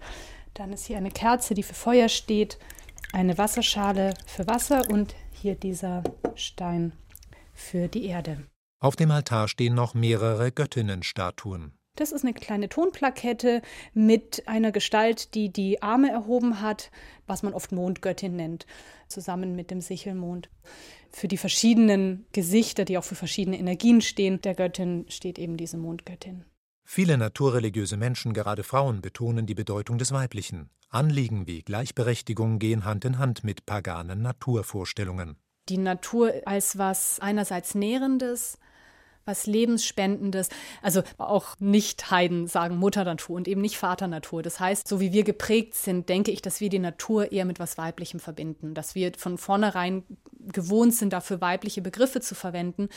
Dann 0.54 0.72
ist 0.72 0.86
hier 0.86 0.96
eine 0.98 1.10
Kerze, 1.10 1.54
die 1.54 1.62
für 1.62 1.74
Feuer 1.74 2.08
steht, 2.08 2.58
eine 3.12 3.38
Wasserschale 3.38 4.14
für 4.26 4.46
Wasser 4.46 4.88
und 4.90 5.14
hier 5.32 5.54
dieser 5.54 6.02
Stein 6.34 6.92
für 7.54 7.88
die 7.88 8.06
Erde. 8.06 8.46
Auf 8.80 8.96
dem 8.96 9.10
Altar 9.10 9.48
stehen 9.48 9.74
noch 9.74 9.94
mehrere 9.94 10.50
Göttinnenstatuen. 10.50 11.78
Das 11.96 12.10
ist 12.10 12.24
eine 12.24 12.32
kleine 12.32 12.68
Tonplakette 12.70 13.60
mit 13.92 14.44
einer 14.46 14.72
Gestalt, 14.72 15.34
die 15.34 15.50
die 15.52 15.82
Arme 15.82 16.10
erhoben 16.10 16.62
hat, 16.62 16.90
was 17.26 17.42
man 17.42 17.52
oft 17.52 17.70
Mondgöttin 17.70 18.34
nennt, 18.34 18.66
zusammen 19.08 19.54
mit 19.54 19.70
dem 19.70 19.82
Sichelmond. 19.82 20.48
Für 21.10 21.28
die 21.28 21.36
verschiedenen 21.36 22.24
Gesichter, 22.32 22.86
die 22.86 22.96
auch 22.96 23.04
für 23.04 23.14
verschiedene 23.14 23.58
Energien 23.58 24.00
stehen, 24.00 24.40
der 24.40 24.54
Göttin 24.54 25.04
steht 25.08 25.38
eben 25.38 25.58
diese 25.58 25.76
Mondgöttin. 25.76 26.46
Viele 26.84 27.18
naturreligiöse 27.18 27.96
Menschen, 27.96 28.32
gerade 28.32 28.64
Frauen, 28.64 29.02
betonen 29.02 29.46
die 29.46 29.54
Bedeutung 29.54 29.98
des 29.98 30.12
Weiblichen. 30.12 30.70
Anliegen 30.88 31.46
wie 31.46 31.62
Gleichberechtigung 31.62 32.58
gehen 32.58 32.84
Hand 32.84 33.04
in 33.04 33.18
Hand 33.18 33.44
mit 33.44 33.66
paganen 33.66 34.22
Naturvorstellungen. 34.22 35.36
Die 35.68 35.78
Natur 35.78 36.32
als 36.44 36.76
was 36.76 37.20
einerseits 37.20 37.74
Nährendes, 37.74 38.58
was 39.24 39.46
Lebensspendendes. 39.46 40.48
Also 40.82 41.02
auch 41.18 41.58
nicht 41.60 42.10
Heiden 42.10 42.46
sagen 42.46 42.76
Mutter 42.76 43.04
Natur 43.04 43.36
und 43.36 43.48
eben 43.48 43.60
nicht 43.60 43.76
Vater 43.76 44.08
Natur. 44.08 44.42
Das 44.42 44.60
heißt, 44.60 44.86
so 44.86 45.00
wie 45.00 45.12
wir 45.12 45.24
geprägt 45.24 45.74
sind, 45.74 46.08
denke 46.08 46.30
ich, 46.30 46.42
dass 46.42 46.60
wir 46.60 46.68
die 46.68 46.78
Natur 46.78 47.32
eher 47.32 47.44
mit 47.44 47.58
was 47.58 47.78
Weiblichem 47.78 48.20
verbinden, 48.20 48.74
dass 48.74 48.94
wir 48.94 49.12
von 49.16 49.38
vornherein 49.38 50.04
gewohnt 50.52 50.94
sind, 50.94 51.12
dafür 51.12 51.40
weibliche 51.40 51.82
Begriffe 51.82 52.20
zu 52.20 52.34
verwenden. 52.34 52.88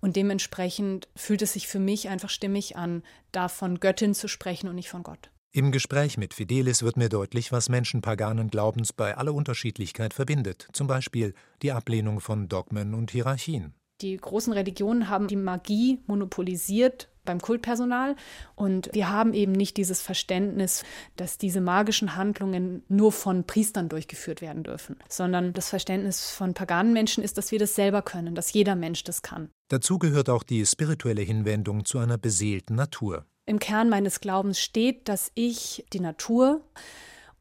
Und 0.00 0.16
dementsprechend 0.16 1.08
fühlt 1.16 1.42
es 1.42 1.54
sich 1.54 1.68
für 1.68 1.80
mich 1.80 2.08
einfach 2.08 2.30
stimmig 2.30 2.76
an, 2.76 3.02
da 3.32 3.48
von 3.48 3.80
Göttin 3.80 4.14
zu 4.14 4.28
sprechen 4.28 4.68
und 4.68 4.76
nicht 4.76 4.88
von 4.88 5.02
Gott. 5.02 5.30
Im 5.54 5.70
Gespräch 5.70 6.16
mit 6.16 6.32
Fidelis 6.32 6.82
wird 6.82 6.96
mir 6.96 7.10
deutlich, 7.10 7.52
was 7.52 7.68
Menschen 7.68 8.00
paganen 8.00 8.48
Glaubens 8.48 8.94
bei 8.94 9.18
aller 9.18 9.34
Unterschiedlichkeit 9.34 10.14
verbindet, 10.14 10.66
zum 10.72 10.86
Beispiel 10.86 11.34
die 11.60 11.72
Ablehnung 11.72 12.20
von 12.20 12.48
Dogmen 12.48 12.94
und 12.94 13.10
Hierarchien. 13.10 13.74
Die 14.02 14.16
großen 14.16 14.52
Religionen 14.52 15.08
haben 15.08 15.28
die 15.28 15.36
Magie 15.36 16.00
monopolisiert 16.06 17.08
beim 17.24 17.40
Kultpersonal. 17.40 18.16
Und 18.56 18.90
wir 18.92 19.10
haben 19.10 19.32
eben 19.32 19.52
nicht 19.52 19.76
dieses 19.76 20.02
Verständnis, 20.02 20.82
dass 21.16 21.38
diese 21.38 21.60
magischen 21.60 22.16
Handlungen 22.16 22.82
nur 22.88 23.12
von 23.12 23.44
Priestern 23.44 23.88
durchgeführt 23.88 24.40
werden 24.40 24.64
dürfen, 24.64 24.96
sondern 25.08 25.52
das 25.52 25.68
Verständnis 25.68 26.30
von 26.30 26.52
paganen 26.52 26.92
Menschen 26.92 27.22
ist, 27.22 27.38
dass 27.38 27.52
wir 27.52 27.60
das 27.60 27.76
selber 27.76 28.02
können, 28.02 28.34
dass 28.34 28.52
jeder 28.52 28.74
Mensch 28.74 29.04
das 29.04 29.22
kann. 29.22 29.50
Dazu 29.68 30.00
gehört 30.00 30.28
auch 30.28 30.42
die 30.42 30.66
spirituelle 30.66 31.22
Hinwendung 31.22 31.84
zu 31.84 31.98
einer 31.98 32.18
beseelten 32.18 32.74
Natur. 32.74 33.24
Im 33.46 33.58
Kern 33.58 33.88
meines 33.88 34.20
Glaubens 34.20 34.60
steht, 34.60 35.08
dass 35.08 35.30
ich 35.34 35.84
die 35.92 36.00
Natur 36.00 36.60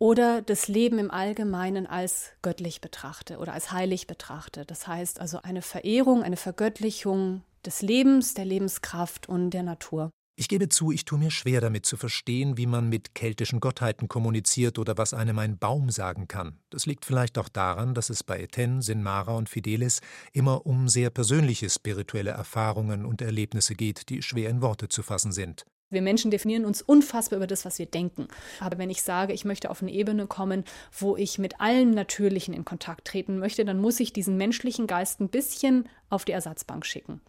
oder 0.01 0.41
das 0.41 0.67
Leben 0.67 0.98
im 0.98 1.12
Allgemeinen 1.12 1.86
als 1.86 2.31
göttlich 2.41 2.81
betrachte 2.81 3.38
oder 3.38 3.53
als 3.53 3.72
heilig 3.72 4.08
betrachte. 4.08 4.65
Das 4.65 4.88
heißt 4.88 5.22
also 5.22 5.43
eine 5.43 5.62
Verehrung, 5.62 6.24
eine 6.24 6.38
Vergöttlichung 6.38 7.43
des 7.63 7.84
Lebens, 7.84 8.34
der 8.34 8.46
Lebenskraft 8.46 9.29
und 9.29 9.51
der 9.51 9.62
Natur. 9.62 10.10
Ich 10.36 10.48
gebe 10.48 10.70
zu, 10.70 10.91
ich 10.91 11.05
tue 11.05 11.20
mir 11.20 11.29
schwer 11.29 11.62
damit 11.62 11.86
zu 11.86 11.98
verstehen, 11.98 12.58
wie 12.58 12.65
man 12.65 12.89
mit 12.89 13.13
keltischen 13.13 13.60
Gottheiten 13.60 14.08
kommuniziert 14.08 14.79
oder 14.79 14.98
was 14.98 15.13
einem 15.13 15.38
ein 15.38 15.60
Baum 15.60 15.91
sagen 15.91 16.27
kann. 16.27 16.58
Das 16.72 16.88
liegt 16.88 17.05
vielleicht 17.05 17.38
auch 17.38 17.50
daran, 17.50 17.93
dass 17.93 18.10
es 18.10 18.24
bei 18.24 18.41
Eten, 18.41 18.81
Sinmara 18.81 19.36
und 19.36 19.50
Fidelis 19.50 20.01
immer 20.34 20.65
um 20.65 20.89
sehr 20.89 21.12
persönliche 21.12 21.70
spirituelle 21.70 22.31
Erfahrungen 22.31 23.05
und 23.05 23.22
Erlebnisse 23.22 23.75
geht, 23.75 24.10
die 24.10 24.24
schwer 24.24 24.50
in 24.50 24.63
Worte 24.63 24.89
zu 24.89 25.03
fassen 25.03 25.31
sind. 25.31 25.63
Wir 25.91 26.01
Menschen 26.01 26.31
definieren 26.31 26.63
uns 26.63 26.81
unfassbar 26.81 27.38
über 27.38 27.48
das, 27.48 27.65
was 27.65 27.77
wir 27.77 27.86
denken. 27.86 28.29
Aber 28.62 28.77
wenn 28.77 28.89
ich 28.89 29.03
sage, 29.03 29.33
ich 29.33 29.43
möchte 29.43 29.69
auf 29.69 29.81
eine 29.81 29.91
Ebene 29.91 30.25
kommen, 30.25 30.63
wo 30.98 31.17
ich 31.17 31.38
mit 31.38 31.60
allem 31.60 31.91
Natürlichen 31.91 32.53
in 32.53 32.63
Kontakt 32.63 33.05
treten 33.05 33.38
möchte, 33.39 33.65
dann 33.65 33.79
muss 33.79 34.00
ich 34.00 34.13
diesen 34.13 34.38
menschlichen 34.38 34.88
Geist 34.88 35.19
ein 35.19 35.27
bisschen 35.27 35.89
auf 36.10 36.24
die 36.24 36.31
Ersatzbank 36.31 36.86
schicken. 36.86 37.19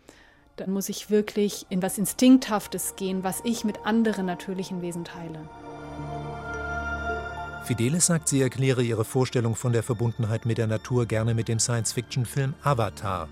Dann 0.57 0.71
muss 0.71 0.88
ich 0.88 1.11
wirklich 1.11 1.66
in 1.71 1.83
was 1.83 1.99
Instinkthaftes 1.99 2.95
gehen, 2.95 3.25
was 3.25 3.40
ich 3.45 3.64
mit 3.64 3.85
anderen 3.85 4.26
natürlichen 4.26 4.81
Wesen 4.81 5.04
teile. 5.04 5.49
Fidelis 7.64 8.07
sagt, 8.07 8.28
sie 8.28 8.42
erkläre 8.42 8.83
ihre 8.83 9.04
Vorstellung 9.04 9.57
von 9.57 9.73
der 9.73 9.83
Verbundenheit 9.83 10.47
mit 10.47 10.59
der 10.59 10.66
Natur 10.66 11.07
gerne 11.07 11.35
mit 11.35 11.49
dem 11.49 11.59
Science-Fiction-Film 11.59 12.54
Avatar, 12.62 13.28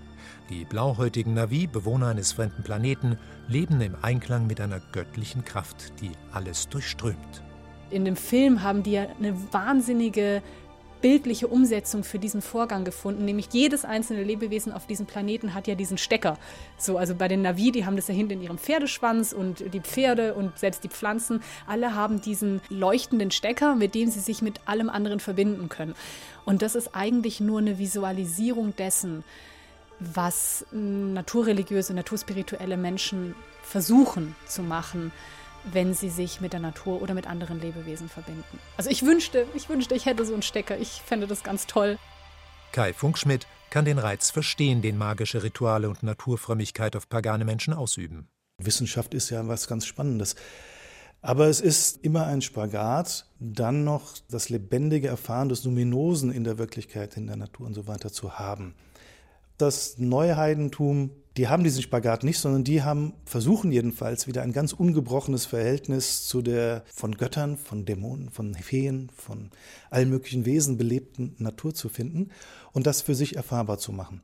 die 0.49 0.65
blauhäutigen 0.65 1.33
Navi, 1.33 1.67
Bewohner 1.67 2.07
eines 2.07 2.33
fremden 2.33 2.63
Planeten, 2.63 3.17
leben 3.47 3.81
im 3.81 3.95
Einklang 4.01 4.47
mit 4.47 4.61
einer 4.61 4.81
göttlichen 4.91 5.45
Kraft, 5.45 5.93
die 6.01 6.11
alles 6.31 6.69
durchströmt. 6.69 7.43
In 7.89 8.05
dem 8.05 8.15
Film 8.15 8.63
haben 8.63 8.83
die 8.83 8.97
eine 8.97 9.35
wahnsinnige 9.51 10.41
bildliche 11.01 11.47
Umsetzung 11.47 12.03
für 12.03 12.19
diesen 12.19 12.41
Vorgang 12.41 12.85
gefunden, 12.85 13.25
nämlich 13.25 13.47
jedes 13.51 13.85
einzelne 13.85 14.23
Lebewesen 14.23 14.71
auf 14.71 14.85
diesem 14.85 15.05
Planeten 15.05 15.53
hat 15.53 15.67
ja 15.67 15.75
diesen 15.75 15.97
Stecker. 15.97 16.37
So, 16.77 16.97
also 16.97 17.15
bei 17.15 17.27
den 17.27 17.41
Navi, 17.41 17.71
die 17.71 17.85
haben 17.85 17.95
das 17.95 18.07
ja 18.07 18.13
hinten 18.13 18.33
in 18.33 18.43
ihrem 18.43 18.57
Pferdeschwanz 18.57 19.33
und 19.33 19.73
die 19.73 19.81
Pferde 19.81 20.35
und 20.35 20.57
selbst 20.57 20.83
die 20.83 20.89
Pflanzen, 20.89 21.41
alle 21.67 21.95
haben 21.95 22.21
diesen 22.21 22.61
leuchtenden 22.69 23.31
Stecker, 23.31 23.75
mit 23.75 23.95
dem 23.95 24.09
sie 24.09 24.19
sich 24.19 24.41
mit 24.41 24.67
allem 24.67 24.89
anderen 24.89 25.19
verbinden 25.19 25.69
können. 25.69 25.95
Und 26.45 26.61
das 26.61 26.75
ist 26.75 26.95
eigentlich 26.95 27.39
nur 27.39 27.59
eine 27.59 27.77
Visualisierung 27.77 28.75
dessen, 28.75 29.23
was 30.01 30.65
naturreligiöse, 30.71 31.93
naturspirituelle 31.93 32.75
Menschen 32.75 33.35
versuchen 33.61 34.35
zu 34.47 34.63
machen, 34.63 35.11
wenn 35.71 35.93
sie 35.93 36.09
sich 36.09 36.41
mit 36.41 36.53
der 36.53 36.59
Natur 36.59 37.01
oder 37.01 37.13
mit 37.13 37.27
anderen 37.27 37.61
Lebewesen 37.61 38.09
verbinden. 38.09 38.59
Also 38.77 38.89
ich 38.89 39.05
wünschte, 39.05 39.45
ich 39.53 39.69
wünschte, 39.69 39.93
ich 39.93 40.07
hätte 40.07 40.25
so 40.25 40.33
einen 40.33 40.41
Stecker. 40.41 40.77
Ich 40.79 41.03
fände 41.05 41.27
das 41.27 41.43
ganz 41.43 41.67
toll. 41.67 41.99
Kai 42.71 42.93
Funkschmidt 42.93 43.45
kann 43.69 43.85
den 43.85 43.99
Reiz 43.99 44.31
verstehen, 44.31 44.81
den 44.81 44.97
magische 44.97 45.43
Rituale 45.43 45.87
und 45.87 46.01
Naturfrömmigkeit 46.01 46.95
auf 46.95 47.07
pagane 47.07 47.45
Menschen 47.45 47.73
ausüben. 47.73 48.27
Wissenschaft 48.57 49.13
ist 49.13 49.29
ja 49.29 49.47
was 49.47 49.67
ganz 49.67 49.85
Spannendes. 49.85 50.35
Aber 51.21 51.45
es 51.45 51.61
ist 51.61 52.03
immer 52.03 52.25
ein 52.25 52.41
Spagat, 52.41 53.27
dann 53.39 53.83
noch 53.83 54.15
das 54.31 54.49
lebendige 54.49 55.09
Erfahren 55.09 55.49
des 55.49 55.63
Luminosen 55.63 56.31
in 56.31 56.43
der 56.43 56.57
Wirklichkeit, 56.57 57.15
in 57.15 57.27
der 57.27 57.35
Natur 57.35 57.67
und 57.67 57.75
so 57.75 57.85
weiter 57.85 58.11
zu 58.11 58.39
haben 58.39 58.73
das 59.61 59.97
Neuheidentum, 59.97 61.11
die 61.37 61.47
haben 61.47 61.63
diesen 61.63 61.81
Spagat 61.81 62.23
nicht, 62.23 62.39
sondern 62.39 62.63
die 62.63 62.83
haben, 62.83 63.13
versuchen 63.25 63.71
jedenfalls 63.71 64.27
wieder 64.27 64.41
ein 64.41 64.51
ganz 64.51 64.73
ungebrochenes 64.73 65.45
Verhältnis 65.45 66.27
zu 66.27 66.41
der 66.41 66.83
von 66.93 67.15
Göttern, 67.15 67.57
von 67.57 67.85
Dämonen, 67.85 68.29
von 68.29 68.53
Feen, 68.55 69.09
von 69.15 69.51
allen 69.89 70.09
möglichen 70.09 70.45
Wesen 70.45 70.77
belebten 70.77 71.35
Natur 71.37 71.73
zu 71.73 71.87
finden 71.87 72.31
und 72.73 72.85
das 72.87 73.01
für 73.01 73.15
sich 73.15 73.35
erfahrbar 73.35 73.77
zu 73.77 73.93
machen. 73.93 74.21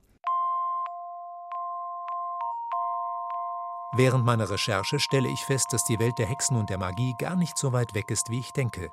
Während 3.93 4.25
meiner 4.25 4.49
Recherche 4.49 4.99
stelle 4.99 5.29
ich 5.29 5.39
fest, 5.39 5.67
dass 5.71 5.85
die 5.85 5.97
Welt 5.97 6.19
der 6.19 6.27
Hexen 6.27 6.57
und 6.57 6.69
der 6.69 6.77
Magie 6.77 7.15
gar 7.17 7.35
nicht 7.35 7.57
so 7.57 7.71
weit 7.71 7.95
weg 7.95 8.11
ist, 8.11 8.29
wie 8.29 8.39
ich 8.39 8.51
denke. 8.51 8.91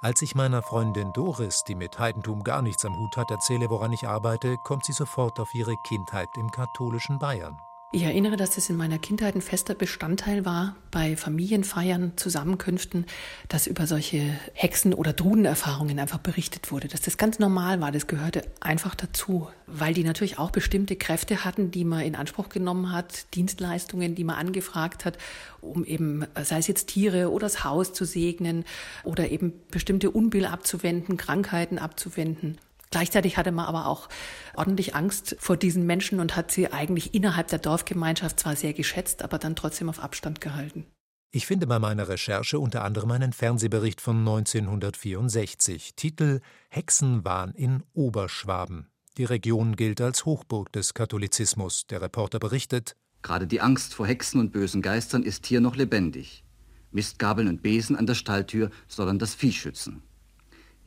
Als 0.00 0.22
ich 0.22 0.34
meiner 0.34 0.62
Freundin 0.62 1.12
Doris, 1.12 1.64
die 1.64 1.74
mit 1.74 1.98
Heidentum 1.98 2.44
gar 2.44 2.62
nichts 2.62 2.84
am 2.84 2.98
Hut 2.98 3.16
hat, 3.16 3.30
erzähle, 3.30 3.70
woran 3.70 3.92
ich 3.92 4.08
arbeite, 4.08 4.56
kommt 4.58 4.84
sie 4.84 4.92
sofort 4.92 5.40
auf 5.40 5.54
ihre 5.54 5.76
Kindheit 5.76 6.36
im 6.36 6.50
katholischen 6.50 7.18
Bayern. 7.18 7.60
Ich 7.90 8.02
erinnere, 8.02 8.36
dass 8.36 8.50
das 8.50 8.68
in 8.68 8.76
meiner 8.76 8.98
Kindheit 8.98 9.34
ein 9.34 9.40
fester 9.40 9.74
Bestandteil 9.74 10.44
war, 10.44 10.76
bei 10.90 11.16
Familienfeiern, 11.16 12.12
Zusammenkünften, 12.16 13.06
dass 13.48 13.66
über 13.66 13.86
solche 13.86 14.20
Hexen- 14.52 14.92
oder 14.92 15.14
Drudenerfahrungen 15.14 15.98
einfach 15.98 16.18
berichtet 16.18 16.70
wurde, 16.70 16.88
dass 16.88 17.00
das 17.00 17.16
ganz 17.16 17.38
normal 17.38 17.80
war, 17.80 17.90
das 17.90 18.06
gehörte 18.06 18.42
einfach 18.60 18.94
dazu, 18.94 19.48
weil 19.66 19.94
die 19.94 20.04
natürlich 20.04 20.38
auch 20.38 20.50
bestimmte 20.50 20.96
Kräfte 20.96 21.46
hatten, 21.46 21.70
die 21.70 21.86
man 21.86 22.02
in 22.02 22.14
Anspruch 22.14 22.50
genommen 22.50 22.92
hat, 22.92 23.34
Dienstleistungen, 23.34 24.14
die 24.14 24.24
man 24.24 24.36
angefragt 24.36 25.06
hat, 25.06 25.16
um 25.62 25.82
eben, 25.86 26.26
sei 26.42 26.58
es 26.58 26.66
jetzt 26.66 26.88
Tiere 26.88 27.30
oder 27.32 27.46
das 27.46 27.64
Haus 27.64 27.94
zu 27.94 28.04
segnen 28.04 28.66
oder 29.02 29.30
eben 29.30 29.54
bestimmte 29.70 30.10
Unbill 30.10 30.44
abzuwenden, 30.44 31.16
Krankheiten 31.16 31.78
abzuwenden. 31.78 32.58
Gleichzeitig 32.90 33.36
hatte 33.36 33.52
man 33.52 33.66
aber 33.66 33.86
auch 33.86 34.08
ordentlich 34.54 34.94
Angst 34.94 35.36
vor 35.38 35.56
diesen 35.56 35.86
Menschen 35.86 36.20
und 36.20 36.36
hat 36.36 36.50
sie 36.50 36.72
eigentlich 36.72 37.14
innerhalb 37.14 37.48
der 37.48 37.58
Dorfgemeinschaft 37.58 38.40
zwar 38.40 38.56
sehr 38.56 38.72
geschätzt, 38.72 39.22
aber 39.22 39.38
dann 39.38 39.56
trotzdem 39.56 39.88
auf 39.88 40.00
Abstand 40.00 40.40
gehalten. 40.40 40.86
Ich 41.30 41.46
finde 41.46 41.66
bei 41.66 41.78
meiner 41.78 42.08
Recherche 42.08 42.58
unter 42.58 42.84
anderem 42.84 43.10
einen 43.10 43.34
Fernsehbericht 43.34 44.00
von 44.00 44.18
1964, 44.20 45.94
Titel 45.94 46.40
Hexenwahn 46.70 47.52
in 47.52 47.82
Oberschwaben. 47.92 48.88
Die 49.18 49.24
Region 49.24 49.76
gilt 49.76 50.00
als 50.00 50.24
Hochburg 50.24 50.72
des 50.72 50.94
Katholizismus. 50.94 51.86
Der 51.88 52.00
Reporter 52.00 52.38
berichtet: 52.38 52.96
Gerade 53.20 53.46
die 53.46 53.60
Angst 53.60 53.92
vor 53.92 54.06
Hexen 54.06 54.40
und 54.40 54.52
bösen 54.52 54.80
Geistern 54.80 55.22
ist 55.22 55.44
hier 55.44 55.60
noch 55.60 55.76
lebendig. 55.76 56.44
Mistgabeln 56.92 57.48
und 57.48 57.62
Besen 57.62 57.96
an 57.96 58.06
der 58.06 58.14
Stalltür 58.14 58.70
sollen 58.86 59.18
das 59.18 59.34
Vieh 59.34 59.52
schützen. 59.52 60.02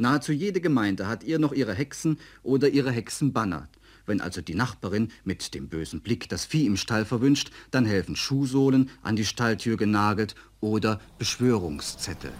Nahezu 0.01 0.31
jede 0.31 0.61
Gemeinde 0.61 1.07
hat 1.07 1.23
ihr 1.23 1.37
noch 1.37 1.53
ihre 1.53 1.75
Hexen 1.75 2.17
oder 2.41 2.69
ihre 2.69 2.91
Hexenbanner. 2.91 3.69
Wenn 4.07 4.19
also 4.19 4.41
die 4.41 4.55
Nachbarin 4.55 5.11
mit 5.23 5.53
dem 5.53 5.69
bösen 5.69 6.01
Blick 6.01 6.27
das 6.27 6.43
Vieh 6.43 6.65
im 6.65 6.75
Stall 6.75 7.05
verwünscht, 7.05 7.51
dann 7.69 7.85
helfen 7.85 8.15
Schuhsohlen 8.15 8.89
an 9.03 9.15
die 9.15 9.25
Stalltür 9.25 9.77
genagelt 9.77 10.33
oder 10.59 10.99
Beschwörungszettel. 11.19 12.31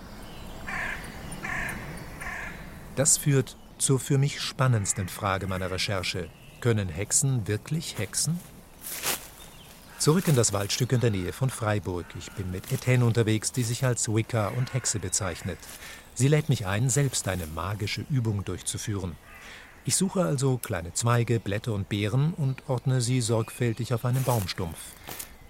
Das 2.96 3.20
führt 3.20 3.56
zur 3.78 4.00
für 4.00 4.18
mich 4.18 4.42
spannendsten 4.42 5.08
Frage 5.08 5.46
meiner 5.46 5.70
Recherche. 5.70 6.30
Können 6.62 6.90
Hexen 6.90 7.48
wirklich 7.48 8.00
hexen? 8.00 8.40
Zurück 10.00 10.28
in 10.28 10.36
das 10.36 10.52
Waldstück 10.52 10.94
in 10.94 11.00
der 11.00 11.12
Nähe 11.12 11.32
von 11.32 11.52
Freiburg. 11.52 12.08
Ich 12.18 12.32
bin 12.32 12.50
mit 12.50 12.72
Etienne 12.72 13.06
unterwegs, 13.06 13.52
die 13.52 13.62
sich 13.62 13.86
als 13.86 14.08
Wicca 14.08 14.48
und 14.48 14.74
Hexe 14.74 14.98
bezeichnet. 14.98 15.60
Sie 16.14 16.28
lädt 16.28 16.50
mich 16.50 16.66
ein, 16.66 16.90
selbst 16.90 17.28
eine 17.28 17.48
magische 17.48 18.06
Übung 18.10 18.44
durchzuführen. 18.44 19.16
Ich 19.84 19.96
suche 19.96 20.24
also 20.24 20.58
kleine 20.58 20.94
Zweige, 20.94 21.40
Blätter 21.40 21.74
und 21.74 21.90
Beeren 21.90 22.34
und 22.36 22.70
ordne 22.70 23.02
sie 23.02 23.22
sorgfältig 23.22 23.94
auf 23.94 24.06
einen 24.06 24.24
Baumstumpf. 24.24 24.78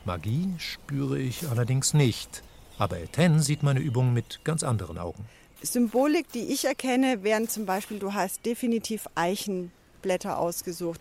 Magie 0.06 0.54
spüre 0.58 1.19
ich 1.19 1.47
allerdings 1.50 1.93
nicht, 1.93 2.41
aber 2.78 3.00
Etienne 3.00 3.41
sieht 3.41 3.62
meine 3.62 3.82
Übung 3.82 4.13
mit 4.13 4.39
ganz 4.43 4.63
anderen 4.63 4.97
Augen. 4.97 5.26
Symbolik, 5.62 6.32
die 6.32 6.54
ich 6.54 6.65
erkenne, 6.65 7.24
wären 7.24 7.50
zum 7.50 7.65
Beispiel, 7.65 8.00
du 8.00 8.13
hast 8.13 8.45
definitiv 8.45 9.08
Eichenblätter 9.15 10.39
ausgesucht. 10.39 11.00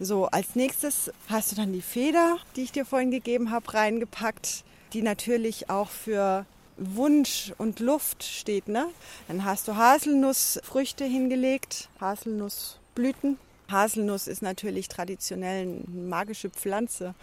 So, 0.00 0.26
als 0.26 0.56
nächstes 0.56 1.12
hast 1.28 1.52
du 1.52 1.56
dann 1.56 1.72
die 1.72 1.80
Feder, 1.80 2.38
die 2.56 2.62
ich 2.62 2.72
dir 2.72 2.84
vorhin 2.84 3.10
gegeben 3.10 3.50
habe, 3.50 3.72
reingepackt, 3.72 4.64
die 4.92 5.02
natürlich 5.02 5.70
auch 5.70 5.88
für 5.88 6.44
Wunsch 6.76 7.52
und 7.58 7.80
Luft 7.80 8.22
steht. 8.22 8.68
Ne? 8.68 8.88
Dann 9.28 9.44
hast 9.44 9.68
du 9.68 9.76
Haselnussfrüchte 9.76 11.04
hingelegt, 11.04 11.88
Haselnussblüten. 12.00 13.38
Haselnuss 13.70 14.26
ist 14.26 14.42
natürlich 14.42 14.88
traditionell 14.88 15.62
eine 15.62 16.08
magische 16.08 16.50
Pflanze. 16.50 17.14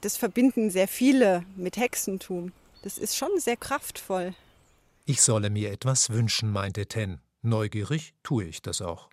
Das 0.00 0.16
verbinden 0.16 0.70
sehr 0.70 0.88
viele 0.88 1.44
mit 1.56 1.76
Hexentum. 1.76 2.52
Das 2.82 2.98
ist 2.98 3.16
schon 3.16 3.30
sehr 3.38 3.56
kraftvoll. 3.56 4.34
Ich 5.06 5.22
solle 5.22 5.50
mir 5.50 5.70
etwas 5.70 6.10
wünschen, 6.10 6.50
meinte 6.50 6.86
Ten. 6.86 7.20
Neugierig 7.42 8.14
tue 8.22 8.44
ich 8.44 8.62
das 8.62 8.80
auch. 8.80 9.10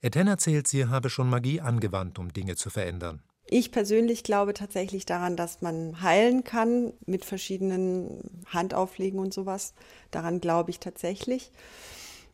Etienne 0.00 0.30
erzählt, 0.30 0.68
sie 0.68 0.86
habe 0.86 1.10
schon 1.10 1.28
Magie 1.28 1.60
angewandt, 1.60 2.18
um 2.18 2.32
Dinge 2.32 2.56
zu 2.56 2.70
verändern. 2.70 3.22
Ich 3.46 3.72
persönlich 3.72 4.24
glaube 4.24 4.54
tatsächlich 4.54 5.04
daran, 5.04 5.36
dass 5.36 5.60
man 5.60 6.00
heilen 6.00 6.44
kann 6.44 6.94
mit 7.06 7.24
verschiedenen 7.24 8.20
Handauflegen 8.46 9.18
und 9.20 9.34
sowas. 9.34 9.74
Daran 10.10 10.40
glaube 10.40 10.70
ich 10.70 10.80
tatsächlich. 10.80 11.50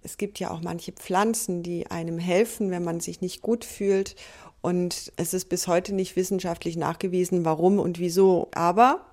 Es 0.03 0.17
gibt 0.17 0.39
ja 0.39 0.51
auch 0.51 0.63
manche 0.63 0.93
Pflanzen, 0.93 1.63
die 1.63 1.91
einem 1.91 2.19
helfen, 2.19 2.71
wenn 2.71 2.85
man 2.85 3.01
sich 3.01 3.21
nicht 3.21 3.43
gut 3.43 3.65
fühlt. 3.65 4.17
Und 4.63 5.13
es 5.17 5.35
ist 5.35 5.49
bis 5.49 5.67
heute 5.67 5.95
nicht 5.95 6.17
wissenschaftlich 6.17 6.77
nachgewiesen, 6.77 7.45
warum 7.45 7.79
und 7.79 7.99
wieso. 7.99 8.49
Aber 8.55 9.05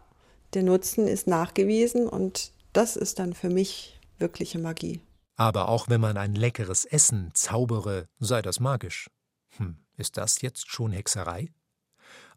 der 0.54 0.64
Nutzen 0.64 1.08
ist 1.08 1.28
nachgewiesen 1.28 2.08
und 2.08 2.52
das 2.74 2.96
ist 2.96 3.20
dann 3.20 3.34
für 3.34 3.50
mich 3.50 4.00
wirkliche 4.18 4.60
Magie. 4.60 5.02
Aber 5.36 5.70
auch 5.70 5.90
wenn 5.90 6.02
man 6.02 6.18
ein 6.18 6.36
leckeres 6.36 6.86
Essen 6.86 7.32
zaubere, 7.34 8.08
sei 8.20 8.42
das 8.42 8.60
magisch. 8.60 9.10
Hm, 9.58 9.78
ist 9.98 10.18
das 10.18 10.42
jetzt 10.42 10.70
schon 10.70 10.92
Hexerei? 10.92 11.50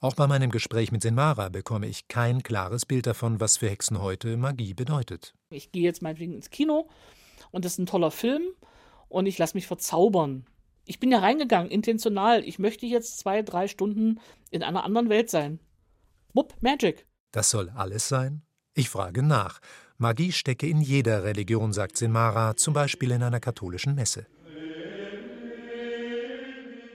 Auch 0.01 0.15
bei 0.15 0.27
meinem 0.27 0.51
Gespräch 0.51 0.93
mit 0.93 1.03
Senmara 1.03 1.49
bekomme 1.49 1.87
ich 1.87 2.09
kein 2.09 2.43
klares 2.43 2.87
Bild 2.87 3.07
davon, 3.07 3.41
was 3.41 3.59
für 3.59 3.69
Hexen 3.69 4.01
heute 4.01 4.37
Magie 4.37 4.75
bedeutet. 4.75 5.35
Ich 5.51 5.73
gehe 5.73 5.83
jetzt 5.83 6.03
meinetwegen 6.03 6.35
ins 6.35 6.51
Kino 6.51 6.89
und 7.51 7.65
das 7.65 7.73
ist 7.73 7.79
ein 7.79 7.87
toller 7.87 8.11
Film 8.11 8.43
und 9.09 9.27
ich 9.27 9.39
lasse 9.39 9.57
mich 9.57 9.67
verzaubern. 9.67 10.47
Ich 10.85 10.99
bin 10.99 11.13
ja 11.13 11.19
reingegangen, 11.19 11.71
intentional. 11.71 12.43
Ich 12.45 12.59
möchte 12.59 12.87
jetzt 12.87 13.19
zwei, 13.19 13.43
drei 13.43 13.69
Stunden 13.69 14.21
in 14.51 14.63
einer 14.63 14.85
anderen 14.85 15.09
Welt 15.09 15.31
sein. 15.31 15.61
Wupp, 16.33 16.55
Magic. 16.61 17.07
Das 17.33 17.51
soll 17.51 17.71
alles 17.71 18.09
sein? 18.09 18.43
Ich 18.75 18.89
frage 18.89 19.23
nach. 19.23 19.61
Magie 19.99 20.33
stecke 20.33 20.67
in 20.67 20.81
jeder 20.81 21.25
Religion, 21.25 21.73
sagt 21.73 21.97
Sinmara, 21.97 22.57
zum 22.57 22.73
Beispiel 22.73 23.11
in 23.11 23.23
einer 23.23 23.41
katholischen 23.41 23.95
Messe. 23.95 24.27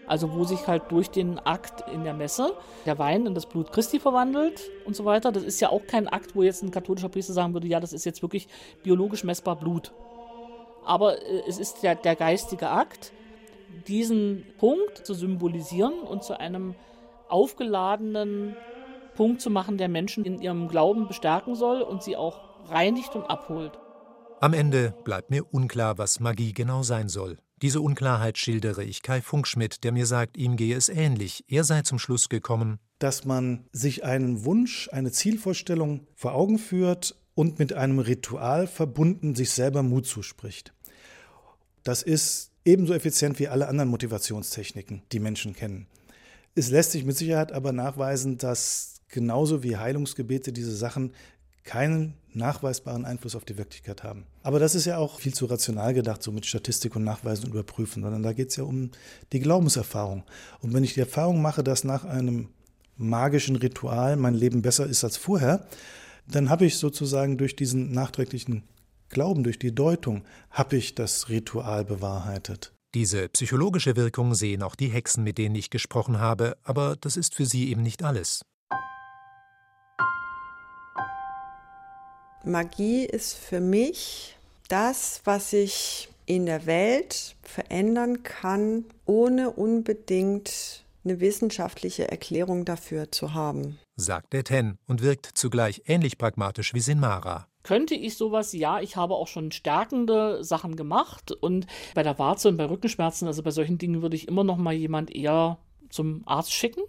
Also 0.08 0.34
wo 0.34 0.44
sich 0.44 0.68
halt 0.68 0.84
durch 0.89 1.10
den 1.10 1.39
Akt 1.39 1.89
in 1.91 2.04
der 2.04 2.13
Messe 2.13 2.54
der 2.86 3.00
Wein 3.00 3.26
in 3.26 3.34
das 3.34 3.46
Blut 3.46 3.72
Christi 3.72 4.00
verwandelt 4.00 4.70
und 4.86 4.96
so 4.96 5.06
weiter. 5.06 5.32
Das 5.32 5.44
ist 5.44 5.60
ja 5.60 5.70
auch 5.70 5.86
kein 5.88 6.08
Akt, 6.08 6.36
wo 6.36 6.44
jetzt 6.44 6.63
ein 6.63 6.72
katholischer 6.72 7.10
Priester 7.10 7.34
sagen 7.34 7.54
würde, 7.54 7.68
ja, 7.68 7.80
das 7.80 7.94
ist 7.94 8.06
jetzt 8.06 8.22
wirklich 8.22 8.48
biologisch 8.84 9.24
messbar 9.24 9.56
Blut. 9.56 9.94
Aber 10.86 11.22
äh, 11.22 11.44
es 11.48 11.58
ist 11.58 11.84
der, 11.84 11.96
der 11.96 12.15
geistige 12.15 12.70
Akt, 12.70 13.12
diesen 13.88 14.46
Punkt 14.58 15.06
zu 15.06 15.13
symbolisieren 15.13 15.94
und 16.00 16.24
zu 16.24 16.39
einem 16.39 16.76
aufgeladenen 17.28 18.56
Punkt 19.15 19.41
zu 19.41 19.50
machen, 19.50 19.78
der 19.78 19.89
Menschen 19.89 20.26
in 20.26 20.41
ihrem 20.41 20.68
Glauben 20.68 21.08
bestärken 21.08 21.56
soll 21.56 21.82
und 21.82 22.04
sie 22.04 22.15
auch 22.15 22.39
reinigt 22.70 23.15
und 23.15 23.24
abholt. 23.24 23.72
Am 24.41 24.54
Ende 24.54 24.94
bleibt 25.04 25.32
mir 25.32 25.44
unklar, 25.52 25.98
was 25.98 26.20
Magie 26.20 26.54
genau 26.54 26.84
sein 26.84 27.10
soll. 27.10 27.38
Diese 27.62 27.80
Unklarheit 27.80 28.38
schildere 28.38 28.84
ich 28.84 29.02
Kai 29.02 29.22
Funkschmidt, 29.22 29.84
der 29.84 29.94
mir 29.94 30.06
sagt, 30.06 30.36
ihm 30.38 30.58
gehe 30.58 30.76
es 30.76 30.89
ähnlich. 30.89 31.46
Er 31.48 31.63
sei 31.63 31.84
zum 31.84 32.00
Schluss 32.00 32.28
gekommen, 32.28 32.80
dass 33.00 33.24
man 33.24 33.65
sich 33.72 34.04
einen 34.04 34.44
Wunsch, 34.44 34.89
eine 34.91 35.12
Zielvorstellung 35.12 36.08
vor 36.15 36.34
Augen 36.34 36.60
führt 36.60 37.15
und 37.34 37.60
mit 37.60 37.74
einem 37.74 38.00
Ritual 38.00 38.68
verbunden 38.68 39.36
sich 39.36 39.52
selber 39.52 39.84
Mut 39.84 40.06
zuspricht. 40.06 40.74
Das 41.84 42.02
ist 42.02 42.52
ebenso 42.65 42.94
effizient 42.94 43.39
wie 43.39 43.48
alle 43.48 43.68
anderen 43.68 43.89
Motivationstechniken, 43.89 45.04
die 45.12 45.20
Menschen 45.20 45.54
kennen. 45.54 45.88
Es 46.56 46.70
lässt 46.70 46.91
sich 46.91 47.06
mit 47.06 47.18
Sicherheit 47.18 47.52
aber 47.52 47.72
nachweisen, 47.72 48.38
dass 48.38 49.02
genauso 49.08 49.63
wie 49.63 49.78
Heilungsgebete 49.78 50.52
diese 50.52 50.76
Sachen 50.76 51.13
keinen 51.65 52.13
nachweisbaren 52.34 53.06
Einfluss 53.06 53.36
auf 53.36 53.43
die 53.43 53.58
Wirklichkeit 53.58 54.04
haben. 54.04 54.25
Aber 54.43 54.60
das 54.60 54.75
ist 54.75 54.86
ja 54.86 54.97
auch 54.97 55.19
viel 55.19 55.34
zu 55.34 55.45
rational 55.45 55.93
gedacht, 55.93 56.21
so 56.21 56.32
mit 56.32 56.45
Statistik 56.45 56.95
und 56.95 57.04
Nachweisen 57.04 57.45
und 57.45 57.51
Überprüfen, 57.51 58.04
sondern 58.04 58.23
da 58.23 58.34
geht 58.34 58.49
es 58.49 58.56
ja 58.56 58.63
um 58.63 58.91
die 59.34 59.39
Glaubenserfahrung. 59.39 60.23
Und 60.62 60.73
wenn 60.73 60.84
ich 60.84 60.93
die 60.93 60.99
Erfahrung 60.99 61.41
mache, 61.41 61.63
dass 61.63 61.84
nach 61.84 62.06
einem 62.06 62.49
magischen 62.97 63.56
Ritual 63.56 64.15
mein 64.15 64.36
Leben 64.36 64.62
besser 64.62 64.86
ist 64.86 65.04
als 65.04 65.17
vorher, 65.17 65.67
dann 66.28 66.49
habe 66.49 66.65
ich 66.65 66.78
sozusagen 66.78 67.38
durch 67.38 67.56
diesen 67.56 67.91
nachträglichen 67.91 68.63
Glauben, 69.10 69.43
durch 69.43 69.60
die 69.60 69.73
Deutung, 69.73 70.23
habe 70.49 70.78
ich 70.78 70.95
das 70.95 71.30
Ritual 71.30 71.86
bewahrheitet. 71.86 72.73
Diese 72.93 73.28
psychologische 73.30 73.95
Wirkung 73.95 74.36
sehen 74.36 74.63
auch 74.63 74.75
die 74.75 74.88
Hexen, 74.88 75.23
mit 75.23 75.38
denen 75.38 75.56
ich 75.56 75.69
gesprochen 75.69 76.19
habe, 76.19 76.58
aber 76.63 76.95
das 76.95 77.17
ist 77.17 77.36
für 77.36 77.45
sie 77.45 77.69
eben 77.69 77.84
nicht 77.84 78.04
alles. 78.04 78.41
Magie 82.45 83.05
ist 83.05 83.34
für 83.34 83.60
mich 83.60 84.36
das, 84.67 85.21
was 85.23 85.53
ich 85.53 86.10
in 86.25 86.45
der 86.45 86.65
Welt 86.65 87.36
verändern 87.41 88.23
kann, 88.23 88.86
ohne 89.05 89.51
unbedingt 89.51 90.84
eine 91.03 91.19
wissenschaftliche 91.19 92.10
Erklärung 92.10 92.65
dafür 92.65 93.12
zu 93.12 93.34
haben. 93.34 93.79
Sagt 93.95 94.34
der 94.34 94.43
Ten 94.43 94.77
und 94.88 95.01
wirkt 95.01 95.29
zugleich 95.34 95.84
ähnlich 95.86 96.17
pragmatisch 96.17 96.73
wie 96.73 96.79
Sinmara. 96.79 97.47
Könnte 97.63 97.95
ich 97.95 98.17
sowas? 98.17 98.53
Ja, 98.53 98.79
ich 98.79 98.95
habe 98.95 99.15
auch 99.15 99.27
schon 99.27 99.51
stärkende 99.51 100.43
Sachen 100.43 100.75
gemacht 100.75 101.31
und 101.31 101.65
bei 101.95 102.03
der 102.03 102.19
Warze 102.19 102.49
und 102.49 102.58
bei 102.58 102.65
Rückenschmerzen, 102.65 103.27
also 103.27 103.41
bei 103.43 103.51
solchen 103.51 103.77
Dingen 103.77 104.01
würde 104.01 104.15
ich 104.15 104.27
immer 104.27 104.43
noch 104.43 104.58
mal 104.58 104.73
jemand 104.73 105.15
eher 105.15 105.58
zum 105.89 106.23
Arzt 106.25 106.53
schicken 106.53 106.81